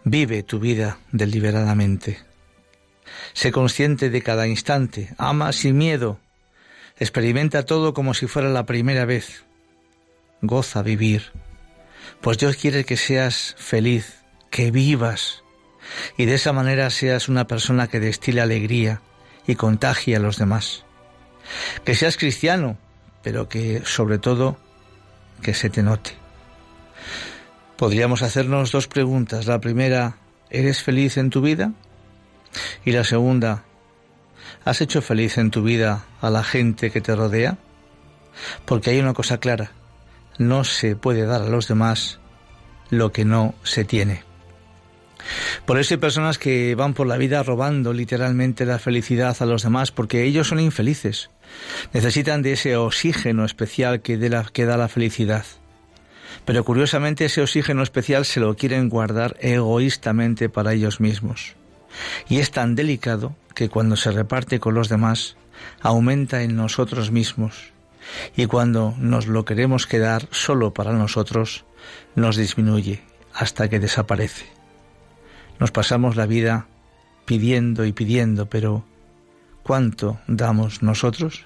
[0.03, 2.19] Vive tu vida deliberadamente.
[3.33, 6.19] Sé consciente de cada instante, ama sin miedo,
[6.97, 9.43] experimenta todo como si fuera la primera vez.
[10.41, 11.31] Goza vivir,
[12.19, 15.43] pues Dios quiere que seas feliz, que vivas,
[16.17, 19.01] y de esa manera seas una persona que destile alegría
[19.45, 20.83] y contagie a los demás.
[21.83, 22.77] Que seas cristiano,
[23.23, 24.57] pero que sobre todo
[25.41, 26.11] que se te note.
[27.77, 29.47] Podríamos hacernos dos preguntas.
[29.47, 30.17] La primera,
[30.49, 31.73] ¿eres feliz en tu vida?
[32.85, 33.63] Y la segunda,
[34.65, 37.57] ¿has hecho feliz en tu vida a la gente que te rodea?
[38.65, 39.71] Porque hay una cosa clara,
[40.37, 42.19] no se puede dar a los demás
[42.89, 44.23] lo que no se tiene.
[45.65, 49.63] Por eso hay personas que van por la vida robando literalmente la felicidad a los
[49.63, 51.29] demás porque ellos son infelices.
[51.93, 54.19] Necesitan de ese oxígeno especial que,
[54.53, 55.45] que da la felicidad.
[56.45, 61.55] Pero curiosamente ese oxígeno especial se lo quieren guardar egoístamente para ellos mismos.
[62.27, 65.35] Y es tan delicado que cuando se reparte con los demás,
[65.81, 67.71] aumenta en nosotros mismos.
[68.35, 71.65] Y cuando nos lo queremos quedar solo para nosotros,
[72.15, 73.01] nos disminuye
[73.33, 74.60] hasta que desaparece.
[75.61, 76.65] Nos pasamos la vida
[77.25, 78.83] pidiendo y pidiendo, pero
[79.61, 81.45] ¿cuánto damos nosotros?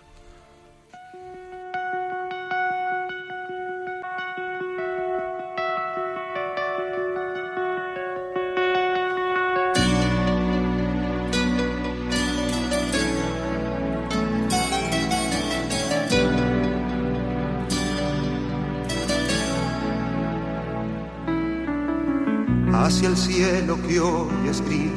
[23.99, 24.91] Hoy es gris,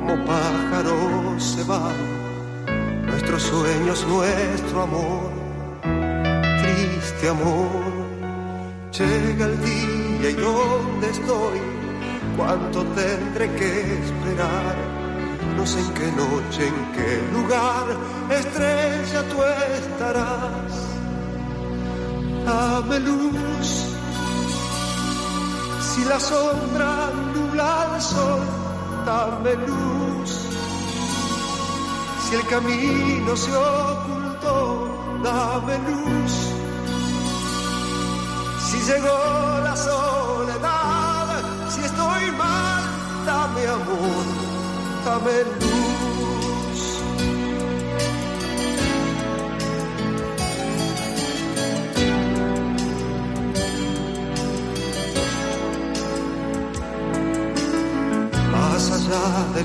[0.00, 2.18] como pájaros se van
[3.06, 5.30] nuestros sueños, nuestro amor,
[6.62, 7.98] triste amor.
[8.92, 11.60] Llega el día y dónde estoy,
[12.36, 14.76] cuánto tendré que esperar.
[15.56, 17.86] No sé en qué noche, en qué lugar,
[18.30, 19.36] estrella tú
[19.76, 20.72] estarás.
[22.44, 23.87] Dame luz
[25.98, 28.40] si la sombra nubla el sol,
[29.04, 30.30] dame luz.
[32.22, 34.88] Si el camino se ocultó,
[35.24, 36.32] dame luz.
[38.66, 39.18] Si llegó
[39.68, 41.42] la soledad,
[41.72, 42.82] si estoy mal,
[43.26, 44.24] dame amor,
[45.04, 45.87] dame luz.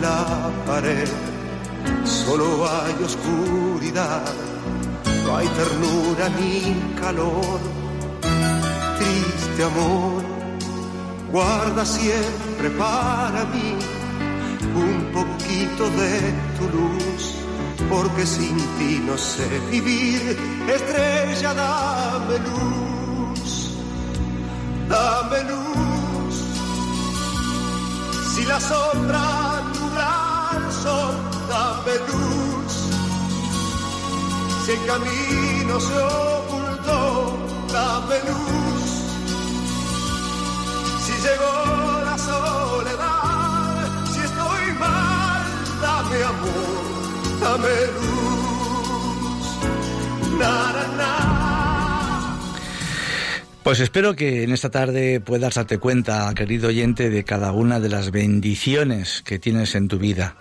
[0.04, 1.08] La pared,
[2.04, 4.26] solo hay oscuridad,
[5.24, 6.56] no hay ternura ni
[7.01, 7.60] calor.
[8.99, 10.22] Triste amor,
[11.32, 13.70] guarda siempre para mí
[14.88, 16.14] un poquito de
[16.58, 17.24] tu luz,
[17.89, 20.38] porque sin ti no sé vivir.
[20.78, 23.51] Estrella, dame luz,
[24.89, 26.36] dame luz.
[28.34, 29.73] Si la sombra
[30.84, 31.16] sol,
[31.48, 32.74] dame luz.
[34.64, 37.02] Si el camino se ocultó,
[37.78, 38.90] dame luz.
[41.06, 41.56] Si llegó
[42.10, 45.44] la soledad, si estoy mal,
[45.86, 46.94] dame amor,
[47.44, 49.46] dame luz.
[50.40, 51.12] Na, na, na.
[53.64, 57.88] Pues espero que en esta tarde puedas darte cuenta, querido oyente, de cada una de
[57.88, 60.36] las bendiciones que tienes en tu vida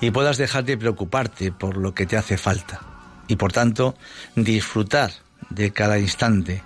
[0.00, 2.80] y puedas dejar de preocuparte por lo que te hace falta
[3.28, 3.96] y por tanto
[4.34, 5.12] disfrutar
[5.50, 6.62] de cada instante.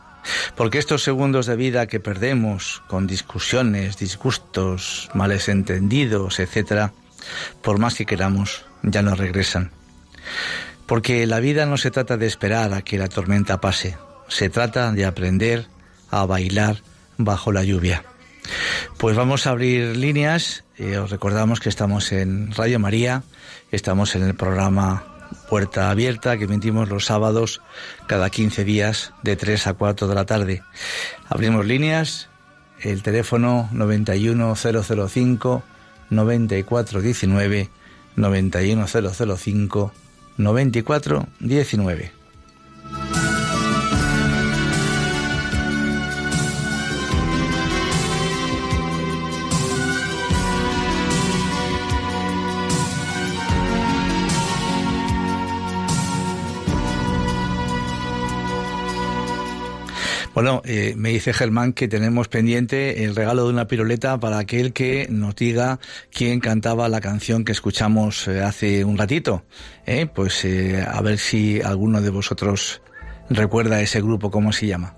[0.55, 6.92] Porque estos segundos de vida que perdemos con discusiones, disgustos, males entendidos, etcétera,
[7.61, 9.72] por más que queramos, ya no regresan.
[10.86, 13.96] Porque la vida no se trata de esperar a que la tormenta pase,
[14.28, 15.66] se trata de aprender
[16.11, 16.82] a bailar
[17.18, 18.05] bajo la lluvia.
[18.98, 20.64] Pues vamos a abrir líneas.
[20.82, 23.22] Eh, os recordamos que estamos en Radio María,
[23.70, 25.04] estamos en el programa
[25.48, 27.62] Puerta Abierta que emitimos los sábados
[28.08, 30.64] cada 15 días de 3 a 4 de la tarde.
[31.28, 32.30] Abrimos líneas,
[32.80, 35.62] el teléfono 91005
[36.10, 37.70] 9419
[38.16, 39.92] 91005
[40.36, 42.21] 9419.
[60.34, 64.72] Bueno, eh, me dice Germán que tenemos pendiente el regalo de una piruleta para aquel
[64.72, 65.78] que nos diga
[66.10, 69.44] quién cantaba la canción que escuchamos eh, hace un ratito.
[69.84, 70.06] ¿eh?
[70.06, 72.80] Pues eh, a ver si alguno de vosotros
[73.28, 74.96] recuerda ese grupo, ¿cómo se llama?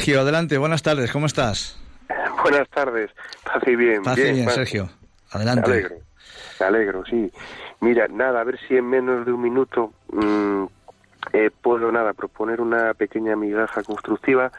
[0.00, 1.78] Sergio, adelante, buenas tardes, ¿cómo estás?
[2.42, 3.10] Buenas tardes,
[3.44, 4.02] paz y bien.
[4.02, 4.88] Paz y bien, Sergio,
[5.30, 5.68] adelante.
[5.68, 5.96] Me alegro,
[6.58, 7.30] me alegro, sí.
[7.80, 10.64] Mira, nada, a ver si en menos de un minuto mmm,
[11.34, 14.50] eh, puedo, nada, proponer una pequeña migaja constructiva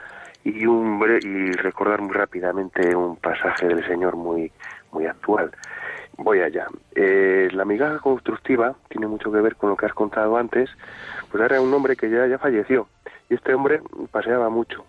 [0.43, 4.51] y, un bre y recordar muy rápidamente un pasaje del Señor muy,
[4.91, 5.49] muy actual.
[6.17, 6.67] Voy allá.
[6.93, 10.69] Eh, la migaja constructiva tiene mucho que ver con lo que has contado antes.
[11.31, 12.87] Pues era un hombre que ya, ya falleció.
[13.27, 13.81] Y este hombre
[14.11, 14.85] paseaba mucho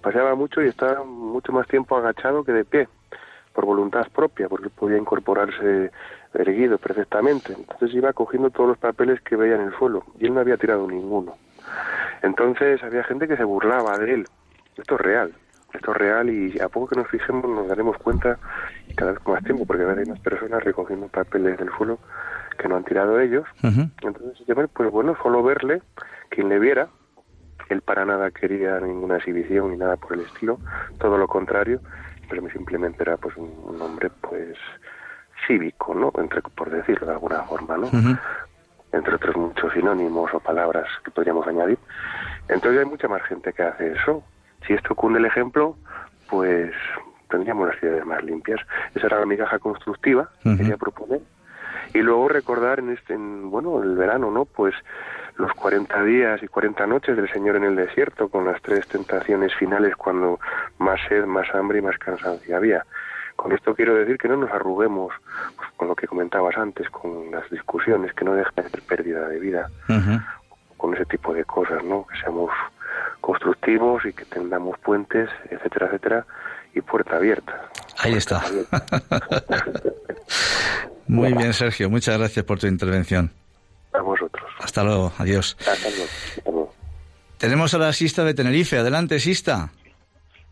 [0.00, 2.88] paseaba mucho y estaba mucho más tiempo agachado que de pie,
[3.52, 5.90] por voluntad propia, porque podía incorporarse
[6.34, 7.52] erguido perfectamente.
[7.52, 10.56] Entonces iba cogiendo todos los papeles que veía en el suelo y él no había
[10.56, 11.36] tirado ninguno.
[12.22, 14.26] Entonces había gente que se burlaba de él.
[14.76, 15.32] Esto es real,
[15.74, 18.38] esto es real y a poco que nos fijemos nos daremos cuenta
[18.88, 21.98] y cada vez con más tiempo, porque hay más personas recogiendo papeles del suelo
[22.58, 23.44] que no han tirado ellos.
[23.62, 23.90] Uh -huh.
[24.02, 25.82] Entonces, pues bueno, solo verle,
[26.30, 26.88] quien le viera,
[27.72, 30.58] él para nada quería ninguna exhibición ni nada por el estilo,
[30.98, 31.80] todo lo contrario,
[32.28, 34.56] pero simplemente era pues un, un hombre pues
[35.46, 36.12] cívico, ¿no?
[36.18, 37.86] Entre, por decirlo de alguna forma, ¿no?
[37.86, 38.18] Uh -huh.
[38.92, 41.78] Entre otros muchos sinónimos o palabras que podríamos añadir.
[42.48, 44.22] Entonces hay mucha más gente que hace eso.
[44.66, 45.76] Si esto cunde el ejemplo,
[46.28, 46.72] pues
[47.28, 48.60] tendríamos las ciudades más limpias.
[48.94, 50.52] Esa era la migaja constructiva uh -huh.
[50.52, 51.20] que quería proponer.
[51.94, 54.44] Y luego recordar en este, en, bueno, el verano, ¿no?
[54.44, 54.74] Pues
[55.36, 59.54] los 40 días y 40 noches del Señor en el desierto, con las tres tentaciones
[59.54, 60.38] finales cuando
[60.78, 62.84] más sed, más hambre y más cansancio había.
[63.36, 65.12] Con esto quiero decir que no nos arruguemos
[65.56, 69.26] pues, con lo que comentabas antes, con las discusiones, que no deja de ser pérdida
[69.28, 70.26] de vida, uh -huh.
[70.76, 72.06] con ese tipo de cosas, ¿no?
[72.06, 72.50] Que seamos
[73.20, 76.26] constructivos y que tengamos puentes, etcétera, etcétera,
[76.74, 77.68] y puerta abierta.
[77.98, 78.42] Ahí está.
[81.06, 81.90] Muy bien, Sergio.
[81.90, 83.30] Muchas gracias por tu intervención.
[83.92, 84.50] A vosotros.
[84.60, 85.12] Hasta luego.
[85.18, 85.56] Adiós.
[85.60, 86.04] Hasta luego.
[86.04, 86.74] Hasta luego.
[87.38, 88.78] Tenemos a la Sista de Tenerife.
[88.78, 89.70] Adelante, Sista.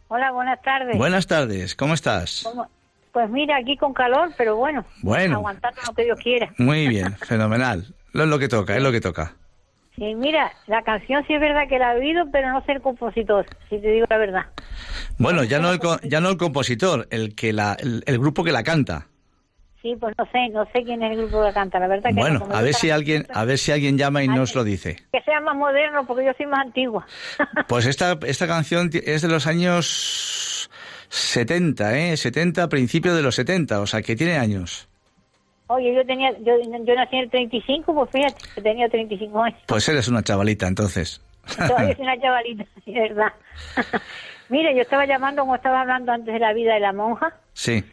[0.09, 0.99] Hola, buenas tardes.
[0.99, 1.75] Buenas tardes.
[1.75, 2.43] ¿Cómo estás?
[2.45, 2.69] ¿Cómo?
[3.13, 4.85] Pues mira, aquí con calor, pero bueno.
[5.03, 5.37] Bueno.
[5.37, 6.53] Aguantando lo que Dios quiera.
[6.59, 7.95] Muy bien, fenomenal.
[8.13, 9.35] Lo es lo que toca, es lo que toca.
[10.01, 12.81] Sí, mira, la canción sí es verdad que la he oído, pero no sé el
[12.81, 14.47] compositor, si te digo la verdad.
[15.19, 18.51] Bueno, ya no el, ya no el compositor, el que la, el, el grupo que
[18.51, 19.09] la canta.
[19.83, 22.15] Sí, pues no sé, no sé quién es el grupo que canta, la verdad que
[22.15, 24.97] Bueno, no, a ver si alguien, a ver si alguien llama y nos lo dice.
[25.13, 27.07] Que sea más moderno, porque yo soy más antigua.
[27.69, 30.71] Pues esta, esta canción es de los años
[31.11, 32.17] 70, ¿eh?
[32.17, 34.90] 70, principio de los 70, o sea que tiene años.
[35.73, 39.59] Oye, yo tenía, yo, yo nací en el 35, pues fíjate, tenía 35 años.
[39.67, 41.23] Pues eres una chavalita, entonces.
[41.57, 43.33] Todavía soy una chavalita, es verdad.
[44.49, 47.37] Mire, yo estaba llamando, como estaba hablando antes de la vida de la monja.
[47.53, 47.85] Sí.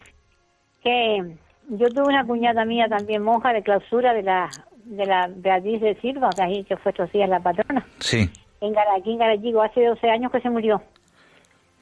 [0.82, 1.36] Que
[1.70, 4.50] yo tuve una cuñada mía también monja de clausura de la
[4.86, 7.86] de la Beatriz de Silva, que, ahí, que fue estos días la patrona.
[8.00, 8.28] Sí.
[8.60, 10.82] En aquí en Garachigo, hace 12 años que se murió.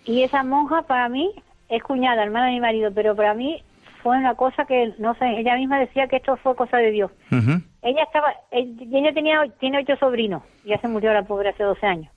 [0.03, 1.31] Y esa monja para mí
[1.69, 3.63] es cuñada, hermana de mi marido, pero para mí
[4.05, 7.09] fue una cosa que, no sé, ella misma decía que esto fue cosa de Dios.
[7.31, 7.63] Uh -huh.
[7.81, 12.13] Ella estaba, ella tenía, tiene ocho sobrinos, ya se murió la pobre hace 12 años.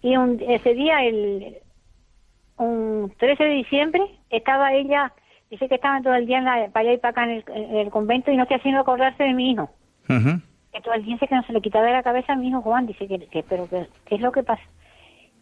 [0.00, 1.58] Y un, ese día, el
[2.56, 5.12] un 13 de diciembre, estaba ella,
[5.50, 7.44] dice que estaba todo el día en la, para allá y para acá en el,
[7.48, 9.68] en el convento y no hacía sino acordarse de mi hijo.
[10.08, 10.40] Uh -huh.
[10.72, 12.48] Que todo el día dice que no se le quitaba de la cabeza a mi
[12.48, 14.62] hijo Juan, dice que, que pero que, ¿qué es lo que pasa?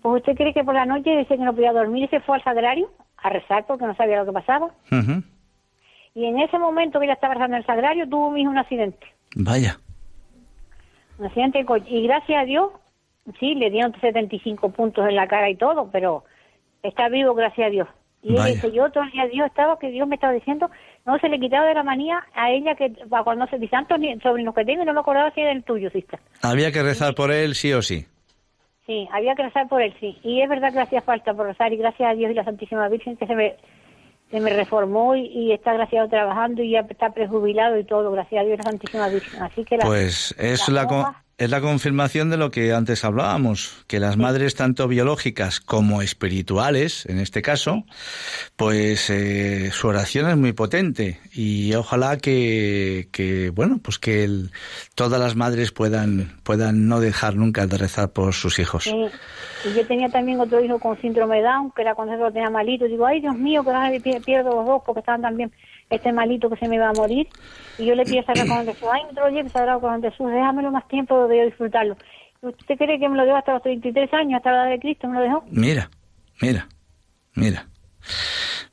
[0.02, 2.34] Pues usted cree que por la noche dice que no podía dormir y se fue
[2.34, 4.66] al sagrario a rezar porque no sabía lo que pasaba.
[4.90, 5.22] Uh -huh.
[6.14, 9.06] Y en ese momento que ella estaba rezando el sagrario, tuvo mi hijo un accidente.
[9.34, 9.78] Vaya.
[11.18, 11.86] Un accidente de coche.
[11.88, 12.70] Y gracias a Dios,
[13.40, 16.24] sí, le dieron 75 puntos en la cara y todo, pero
[16.82, 17.88] está vivo gracias a Dios.
[18.24, 20.70] Y ella dice, yo todo el día Dios estaba, que Dios me estaba diciendo,
[21.04, 24.54] no se le quitaba de la manía a ella que cuando se dice ni- sobrinos
[24.54, 26.20] que tengo y no me acordaba si era el tuyo, sister.
[26.40, 28.06] Había que rezar por él sí o sí.
[28.86, 30.18] Sí, había que rezar por él, sí.
[30.22, 32.88] Y es verdad que hacía falta por rezar y gracias a Dios y la Santísima
[32.88, 33.56] Virgen que se me,
[34.32, 37.84] se me reformó y, y está gracias a Dios trabajando y ya está prejubilado y
[37.84, 39.42] todo, gracias a Dios la Santísima Virgen.
[39.42, 40.86] Así que la, Pues es la
[41.42, 47.06] es la confirmación de lo que antes hablábamos, que las madres tanto biológicas como espirituales,
[47.06, 47.84] en este caso,
[48.56, 54.50] pues eh, su oración es muy potente y ojalá que, que bueno, pues que el-
[54.94, 58.84] todas las madres puedan puedan no dejar nunca de rezar por sus hijos.
[58.84, 59.06] Sí.
[59.64, 62.50] Y yo tenía también otro hijo con síndrome de Down, que era cuando lo tenía
[62.50, 62.84] malito.
[62.86, 65.52] Digo, ay, Dios mío, que pierdo los dos porque estaban también
[65.92, 67.28] este malito que se me iba a morir.
[67.78, 70.30] Y yo le pido esa con Jesús, ay, no te lo lleves sagrado con Jesús,
[70.30, 71.96] déjamelo más tiempo de yo disfrutarlo.
[72.40, 75.08] ¿Usted cree que me lo dejó hasta los 33 años, hasta la edad de Cristo
[75.08, 75.44] me lo dejó?
[75.50, 75.90] Mira,
[76.40, 76.66] mira,
[77.34, 77.66] mira.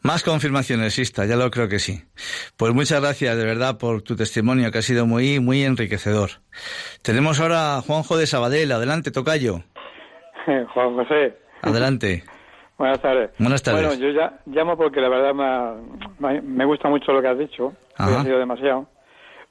[0.02, 2.02] Más confirmaciones, Sista, ya lo creo que sí.
[2.58, 6.30] Pues muchas gracias de verdad por tu testimonio, que ha sido muy, muy enriquecedor.
[7.04, 8.72] Tenemos ahora a Juanjo de Sabadell.
[8.72, 9.62] Adelante, Tocayo.
[10.74, 12.24] Juan José, Adelante.
[12.80, 13.30] Buenas tardes.
[13.38, 13.86] Buenas tardes.
[13.86, 15.34] Bueno, yo ya llamo porque la verdad
[16.20, 18.24] me, me- gusta mucho lo que has dicho, Ajá.
[18.24, 18.88] sido demasiado.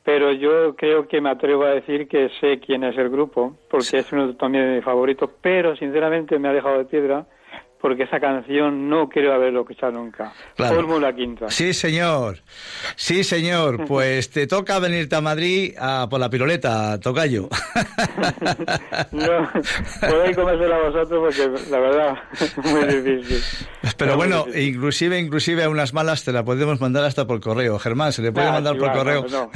[0.04, 3.98] Pero yo creo que me atrevo a decir que sé quién es el grupo, porque
[3.98, 7.26] es uno también de mis favoritos, pero sinceramente me ha dejado de piedra
[7.80, 10.32] porque esa canción no quiero haberlo escuchado nunca.
[10.56, 10.76] Claro.
[10.76, 11.50] Fórmula Quinta.
[11.50, 12.38] Sí, señor.
[12.96, 13.84] Sí, señor.
[13.88, 17.48] Pues te toca venirte a Madrid a por la piroleta, Tocayo.
[19.12, 19.50] No,
[20.00, 23.42] podéis comérsela vosotros porque la verdad es muy difícil.
[23.96, 24.68] Pero muy bueno, difícil.
[24.74, 27.78] inclusive, inclusive a unas malas te la podemos mandar hasta por correo.
[27.78, 29.26] Germán, se le puede Ah, mandar por va, correo.
[29.30, 29.50] no, no.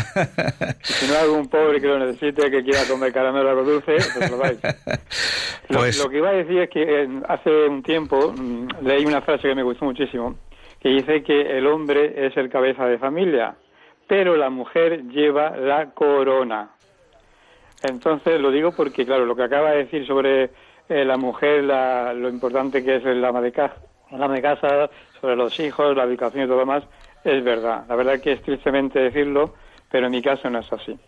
[0.82, 4.30] Si no hay algún pobre que lo necesite, que quiera comer caramelo algo dulce, pues
[4.30, 4.58] lo dais.
[5.68, 9.04] Lo, Pues- lo que iba a decir es que eh, hace un tiempo mm, leí
[9.04, 10.36] una frase que me gustó muchísimo,
[10.80, 13.54] que dice que el hombre es el cabeza de familia,
[14.06, 16.70] pero la mujer lleva la corona.
[17.82, 20.50] Entonces lo digo porque, claro, lo que acaba de decir sobre
[20.88, 23.76] eh, la mujer, la- lo importante que es el ama de casa,
[24.10, 24.90] el ama de casa,
[25.20, 26.84] sobre los hijos, la educación y todo lo demás,
[27.24, 27.84] es verdad.
[27.88, 29.54] La verdad que es tristemente decirlo,
[29.90, 30.98] pero en mi caso no es así.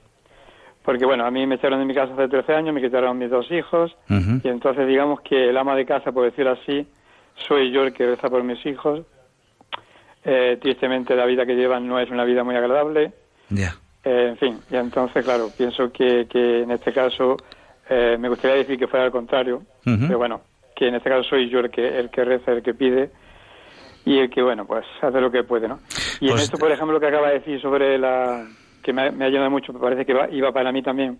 [0.84, 3.30] Porque, bueno, a mí me echaron de mi casa hace 13 años, me quitaron mis
[3.30, 3.96] dos hijos,
[4.44, 6.86] y entonces digamos que el ama de casa, por decir así,
[7.48, 9.00] soy yo el que reza por mis hijos.
[10.24, 13.12] Eh, tristemente la vida que llevan no es una vida muy agradable.
[13.50, 13.74] Ya.
[14.04, 17.36] Eh, en fin, y entonces, claro, pienso que, que en este caso
[17.88, 20.40] eh, me gustaría decir que fuera al contrario, pero bueno,
[20.76, 23.10] que en este caso soy yo el que, el que reza, el que pide
[24.04, 25.78] y el que, bueno, pues hace lo que puede, ¿no?
[26.20, 28.46] Y Pues- en esto, por ejemplo, lo que acaba de decir sobre la...
[28.84, 31.18] que me, ha- me ha ayudado mucho, me parece que va- iba para mí también,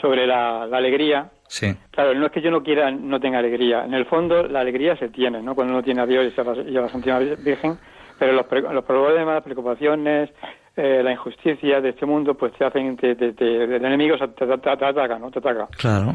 [0.00, 1.30] sobre la, la alegría.
[1.48, 1.66] Sí.
[1.90, 3.84] Claro, no es que yo no quiera, no tenga alegría.
[3.84, 5.54] En el fondo, la alegría se tiene, ¿no?
[5.54, 7.76] Cuando uno tiene a Dios y a la, y a la Santísima Virgen,
[8.18, 10.30] pero los, pre- los problemas, las preocupaciones,
[10.76, 14.46] eh, la injusticia de este mundo, pues te hacen, te, te- te- el enemigo te-
[14.46, 15.30] te ataca, ¿no?
[15.30, 15.66] Te ataca.
[15.76, 16.14] Claro.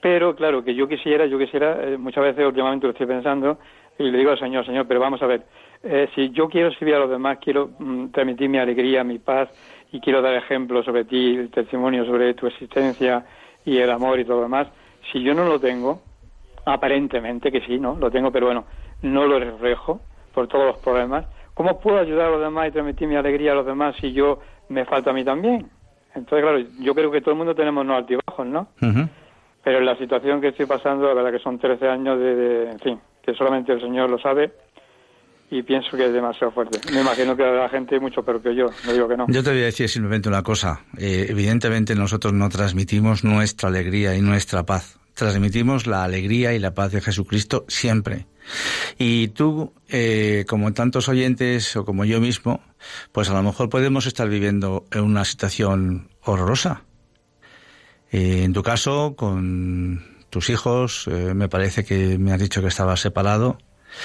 [0.00, 3.58] Pero claro, que yo quisiera, yo quisiera, eh, muchas veces últimamente lo estoy pensando
[3.98, 5.42] y le digo al Señor, Señor, pero vamos a ver,
[5.82, 9.48] eh, si yo quiero servir a los demás, quiero mm, transmitir mi alegría, mi paz
[9.92, 13.24] y quiero dar ejemplo sobre ti, el testimonio sobre tu existencia
[13.64, 14.68] y el amor y todo lo demás,
[15.12, 16.02] si yo no lo tengo,
[16.64, 17.96] aparentemente que sí, ¿no?
[17.96, 18.64] Lo tengo, pero bueno,
[19.02, 20.00] no lo reflejo
[20.32, 21.24] por todos los problemas,
[21.54, 24.40] ¿cómo puedo ayudar a los demás y transmitir mi alegría a los demás si yo
[24.68, 25.70] me falta a mí también?
[26.14, 28.68] Entonces, claro, yo creo que todo el mundo tenemos unos altibajos, ¿no?
[29.62, 32.70] Pero en la situación que estoy pasando, la verdad que son 13 años de, de-
[32.70, 34.52] en fin, que solamente el Señor lo sabe
[35.50, 36.80] y pienso que es demasiado fuerte.
[36.92, 39.26] Me imagino que la gente mucho peor que yo, no digo que no.
[39.28, 40.84] Yo te voy a decir simplemente una cosa.
[40.98, 44.98] Eh, evidentemente nosotros no transmitimos nuestra alegría y nuestra paz.
[45.14, 48.26] Transmitimos la alegría y la paz de Jesucristo siempre.
[48.98, 52.60] Y tú, eh, como tantos oyentes o como yo mismo,
[53.12, 56.82] pues a lo mejor podemos estar viviendo en una situación horrorosa.
[58.10, 62.68] Eh, en tu caso, con tus hijos, eh, me parece que me has dicho que
[62.68, 63.58] estabas separado.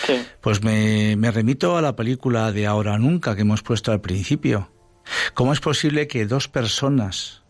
[0.06, 4.02] Sí, Pues me, me remito a la película de Ahora Nunca que hemos puesto al
[4.02, 4.72] principio.
[5.34, 7.44] ¿Cómo es posible que dos personas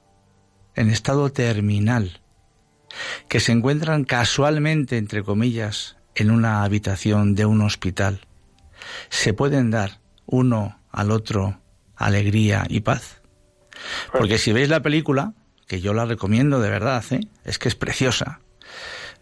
[0.76, 2.22] en estado terminal,
[3.28, 8.22] que se encuentran casualmente, entre comillas, en una habitación de un hospital,
[9.10, 11.60] se pueden dar uno al otro
[11.96, 13.22] alegría y paz?
[14.12, 15.34] Porque si veis la película,
[15.68, 17.22] que yo la recomiendo de verdad, ¿eh?
[17.46, 18.42] es que es preciosa,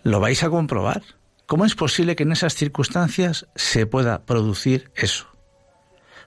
[0.03, 1.03] lo vais a comprobar.
[1.49, 5.25] ¿Cómo es posible que en esas circunstancias se pueda producir eso?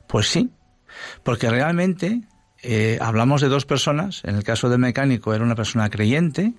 [0.08, 0.50] Pues sí,
[1.22, 2.22] porque realmente
[2.60, 4.22] eh, hablamos de dos personas.
[4.24, 6.54] En el caso del mecánico era una persona creyente.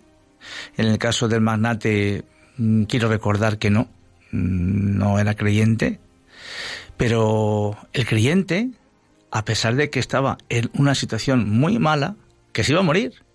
[0.78, 2.24] En el caso del magnate,
[2.56, 3.90] mm, quiero recordar que no,
[4.32, 6.00] mm, no era creyente.
[6.96, 8.70] Pero el creyente,
[9.30, 12.16] a pesar de que estaba en una situación muy mala,
[12.54, 13.26] que se iba a morir,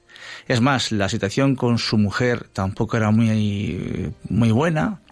[0.47, 5.03] es más, la situación con su mujer tampoco era muy, muy buena,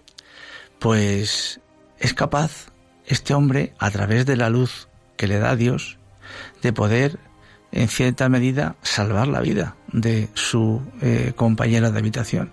[0.79, 1.61] pues
[1.99, 2.69] es capaz
[3.07, 5.99] este hombre, a través de la luz que le da Dios,
[6.63, 7.19] de poder,
[7.73, 12.53] en cierta medida, salvar la vida de su eh, compañera de habitación.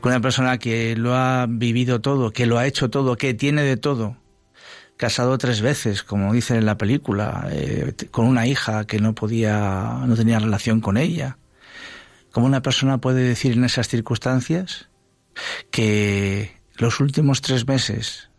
[0.00, 3.62] Con una persona que lo ha vivido todo, que lo ha hecho todo, que tiene
[3.62, 4.16] de todo,
[4.96, 10.02] casado tres veces, como dicen en la película, eh, con una hija que no podía,
[10.06, 11.38] no tenía relación con ella.
[12.32, 14.88] ¿Cómo una persona puede decir en esas circunstancias
[15.70, 18.30] que los últimos tres meses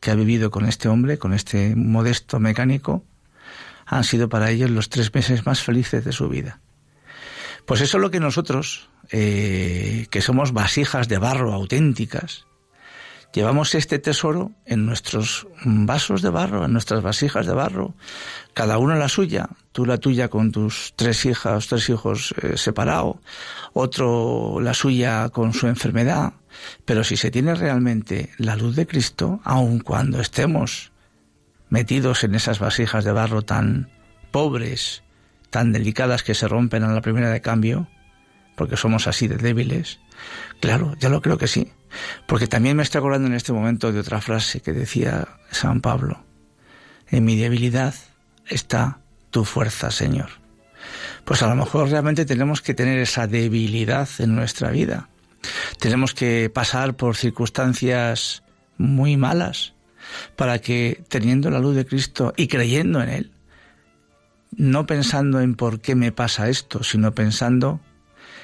[0.00, 3.04] que ha vivido con este hombre, con este modesto mecánico,
[3.84, 6.60] han sido para ellos los tres meses más felices de su vida.
[7.66, 12.46] Pues eso es lo que nosotros, eh, que somos vasijas de barro auténticas,
[13.32, 17.94] llevamos este tesoro en nuestros vasos de barro, en nuestras vasijas de barro,
[18.54, 23.16] cada uno la suya, tú la tuya con tus tres hijas, tres hijos eh, separados,
[23.72, 26.32] otro la suya con su enfermedad,
[26.84, 30.92] pero si se tiene realmente la luz de Cristo, aun cuando estemos
[31.68, 33.90] metidos en esas vasijas de barro tan
[34.30, 35.02] pobres,
[35.50, 37.88] tan delicadas que se rompen a la primera de cambio,
[38.56, 40.00] porque somos así de débiles,
[40.60, 41.72] claro, ya lo creo que sí
[42.26, 46.22] porque también me estoy acordando en este momento de otra frase que decía San Pablo.
[47.08, 47.94] En mi debilidad
[48.46, 49.00] está
[49.30, 50.30] tu fuerza, Señor.
[51.24, 55.08] Pues a lo mejor realmente tenemos que tener esa debilidad en nuestra vida.
[55.78, 58.42] Tenemos que pasar por circunstancias
[58.76, 59.74] muy malas
[60.36, 63.32] para que teniendo la luz de Cristo y creyendo en Él,
[64.56, 67.80] no pensando en por qué me pasa esto, sino pensando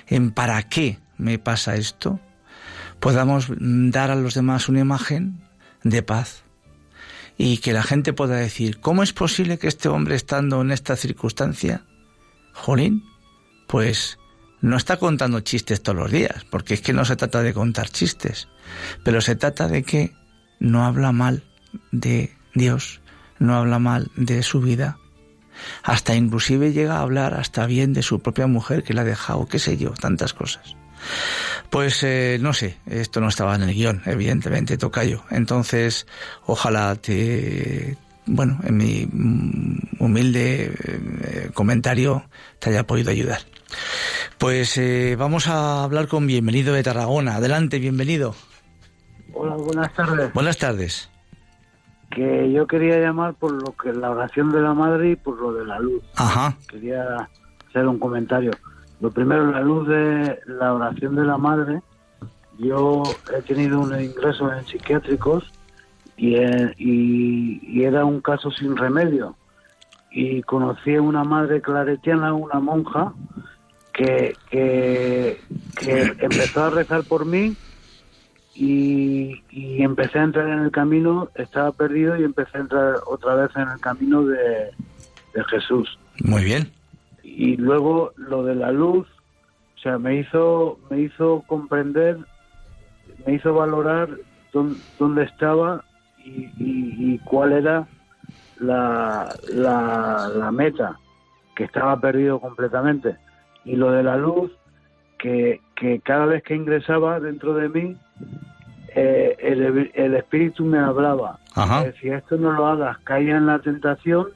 [0.06, 2.20] en para qué me pasa esto,
[3.00, 5.40] podamos dar a los demás una imagen
[5.82, 6.44] de paz
[7.38, 10.96] y que la gente pueda decir, ¿cómo es posible que este hombre estando en esta
[10.96, 11.84] circunstancia,
[12.52, 13.04] Jolín,
[13.66, 14.18] pues
[14.60, 17.88] no está contando chistes todos los días, porque es que no se trata de contar
[17.90, 18.48] chistes,
[19.04, 20.12] pero se trata de que
[20.58, 21.44] no habla mal
[21.92, 23.00] de Dios,
[23.38, 24.98] no habla mal de su vida,
[25.82, 29.46] hasta inclusive llega a hablar hasta bien de su propia mujer que la ha dejado,
[29.46, 30.76] qué sé yo, tantas cosas.
[31.70, 35.24] Pues eh, no sé, esto no estaba en el guion, evidentemente, Tocayo.
[35.30, 36.06] Entonces,
[36.46, 37.96] ojalá te,
[38.26, 42.28] bueno, en mi mm, humilde eh, comentario
[42.58, 43.40] te haya podido ayudar.
[44.38, 47.36] Pues eh, vamos a hablar con Bienvenido de Tarragona.
[47.36, 48.34] Adelante, bienvenido.
[49.32, 50.32] Hola, buenas tardes.
[50.32, 51.10] Buenas tardes.
[52.10, 55.52] Que yo quería llamar por lo que la oración de la madre y por lo
[55.52, 56.02] de la luz.
[56.16, 56.56] Ajá.
[56.68, 57.28] Quería
[57.68, 58.52] hacer un comentario.
[59.00, 61.82] Lo primero, la luz de la oración de la madre.
[62.58, 63.02] Yo
[63.36, 65.52] he tenido un ingreso en psiquiátricos
[66.16, 66.36] y,
[66.78, 69.36] y, era un caso sin remedio.
[70.10, 73.12] Y conocí a una madre claretiana, una monja,
[73.96, 75.38] que, que,
[76.20, 77.56] empezó a rezar por mí
[78.54, 83.34] y, y, empecé a entrar en el camino, estaba perdido y empecé a entrar otra
[83.34, 84.70] vez en el camino de,
[85.34, 85.98] de Jesús.
[86.24, 86.70] Muy bien
[87.36, 89.06] y luego lo de la luz,
[89.76, 92.18] o sea, me hizo, me hizo comprender,
[93.26, 94.08] me hizo valorar
[94.98, 95.84] dónde, estaba
[96.24, 97.86] y, cuál era
[98.58, 100.98] la, la, meta,
[101.54, 103.16] que estaba perdido completamente.
[103.66, 104.50] Y lo de la luz,
[105.18, 107.96] que, que cada vez que ingresaba dentro de mí,
[108.94, 111.38] eh, el, el, espíritu me hablaba.
[111.84, 114.28] decía, esto no lo hagas, caía en la tentación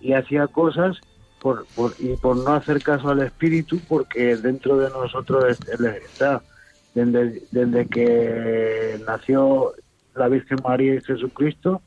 [0.00, 0.98] y hacía cosas
[1.40, 1.66] por,
[1.98, 6.42] y por no hacer caso al espíritu, porque dentro de nosotros está.
[6.92, 9.74] Desde, desde que nació
[10.16, 11.82] la Virgen María y Jesucristo,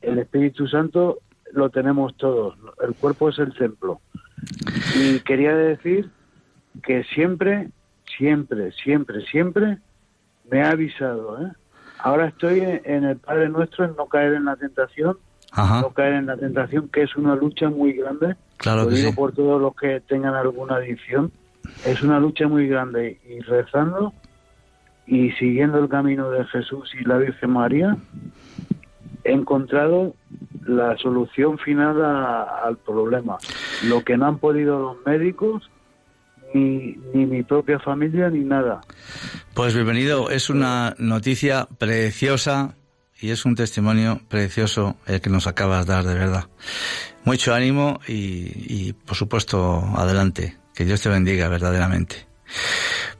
[0.00, 1.18] el Espíritu Santo
[1.52, 2.56] lo tenemos todos.
[2.86, 4.00] El cuerpo es el templo.
[4.98, 6.10] Y quería decir
[6.82, 7.70] que siempre,
[8.18, 9.78] siempre, siempre, siempre
[10.50, 11.42] me ha avisado.
[11.42, 11.52] ¿eh?
[11.98, 15.18] Ahora estoy en el Padre Nuestro en no caer en la tentación,
[15.56, 19.32] no caer en la tentación, que es una lucha muy grande Claro Lo digo por
[19.32, 21.30] todos los que tengan alguna adicción.
[21.84, 24.12] Es una lucha muy grande y rezando
[25.06, 27.96] y siguiendo el camino de Jesús y la Virgen María,
[29.26, 30.14] he encontrado
[30.66, 33.38] la solución final al problema.
[33.84, 35.70] Lo que no han podido los médicos,
[36.54, 38.80] ni, ni mi propia familia, ni nada.
[39.54, 42.74] Pues bienvenido, es una noticia preciosa
[43.20, 46.44] y es un testimonio precioso el que nos acabas de dar, de verdad.
[47.24, 50.56] Mucho ánimo y, por supuesto, adelante.
[50.74, 52.26] Que Dios te bendiga verdaderamente.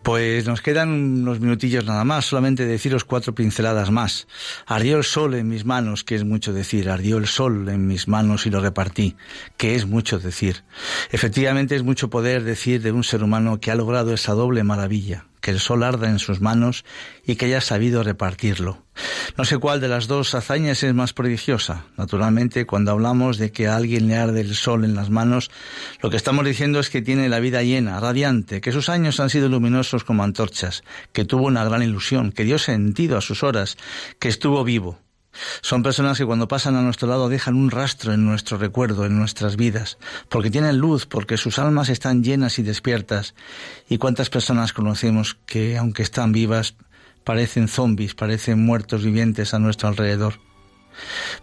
[0.06, 4.28] Pues nos quedan unos minutillos nada más, solamente deciros cuatro pinceladas más.
[4.64, 6.88] Ardió el sol en mis manos, que es mucho decir.
[6.88, 9.16] Ardió el sol en mis manos y lo repartí,
[9.56, 10.62] que es mucho decir.
[11.10, 15.26] Efectivamente es mucho poder decir de un ser humano que ha logrado esa doble maravilla,
[15.40, 16.84] que el sol arda en sus manos
[17.26, 18.86] y que haya sabido repartirlo.
[19.36, 21.84] No sé cuál de las dos hazañas es más prodigiosa.
[21.96, 25.50] Naturalmente, cuando hablamos de que a alguien le arde el sol en las manos,
[26.00, 29.30] lo que estamos diciendo es que tiene la vida llena, radiante, que sus años han
[29.30, 30.82] sido luminosos como antorchas,
[31.12, 33.76] que tuvo una gran ilusión, que dio sentido a sus horas,
[34.18, 34.98] que estuvo vivo.
[35.60, 39.18] Son personas que cuando pasan a nuestro lado dejan un rastro en nuestro recuerdo, en
[39.18, 43.34] nuestras vidas, porque tienen luz, porque sus almas están llenas y despiertas.
[43.88, 46.74] ¿Y cuántas personas conocemos que, aunque están vivas,
[47.24, 50.40] parecen zombies, parecen muertos vivientes a nuestro alrededor?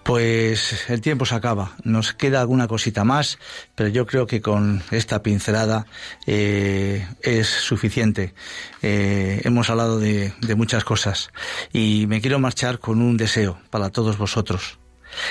[0.03, 3.39] Pues el tiempo se acaba, nos queda alguna cosita más,
[3.75, 5.85] pero yo creo que con esta pincelada
[6.27, 8.33] eh, es suficiente.
[8.81, 11.31] Eh, hemos hablado de, muchas cosas
[11.71, 14.79] y me quiero marchar con un deseo para todos vosotros.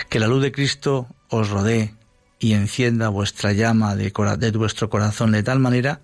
[0.08, 1.94] Que la luz de Cristo os rodee
[2.38, 6.00] y encienda vuestra llama de, de vuestro corazón de tal manera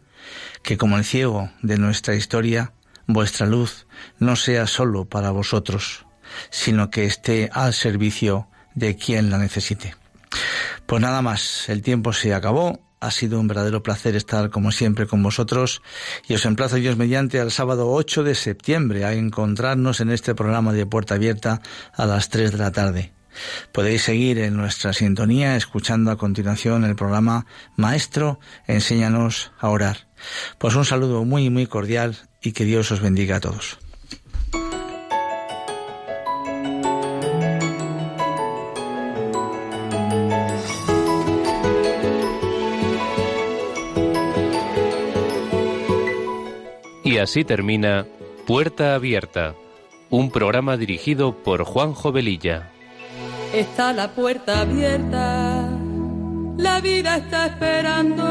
[0.62, 2.72] que como el ciego de nuestra historia,
[3.06, 3.86] vuestra luz
[4.18, 6.04] no sea solo para vosotros,
[6.50, 9.94] sino que esté al servicio de quien la necesite.
[10.86, 12.80] Pues nada más, el tiempo se acabó.
[13.00, 15.82] Ha sido un verdadero placer estar como siempre con vosotros
[16.26, 20.72] y os emplazo Dios mediante al sábado 8 de septiembre a encontrarnos en este programa
[20.72, 21.60] de Puerta Abierta
[21.94, 23.12] a las 3 de la tarde.
[23.72, 30.08] Podéis seguir en nuestra sintonía escuchando a continuación el programa Maestro, enséñanos a orar.
[30.58, 33.78] Pues un saludo muy muy cordial y que Dios os bendiga a todos.
[47.18, 48.06] Y así termina
[48.46, 49.56] Puerta Abierta,
[50.08, 52.70] un programa dirigido por Juan Jovelilla.
[53.52, 55.68] Está la puerta abierta,
[56.58, 58.22] la vida está esperando,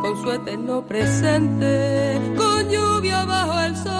[0.00, 3.90] con su eterno presente, con lluvia bajo el sol.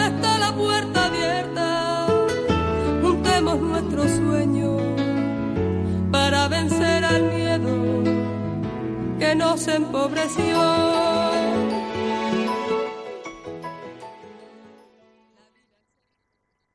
[0.00, 2.06] Está la puerta abierta,
[3.02, 4.80] juntemos nuestros sueños
[6.10, 8.17] para vencer al miedo
[9.28, 10.56] que nos empobreció.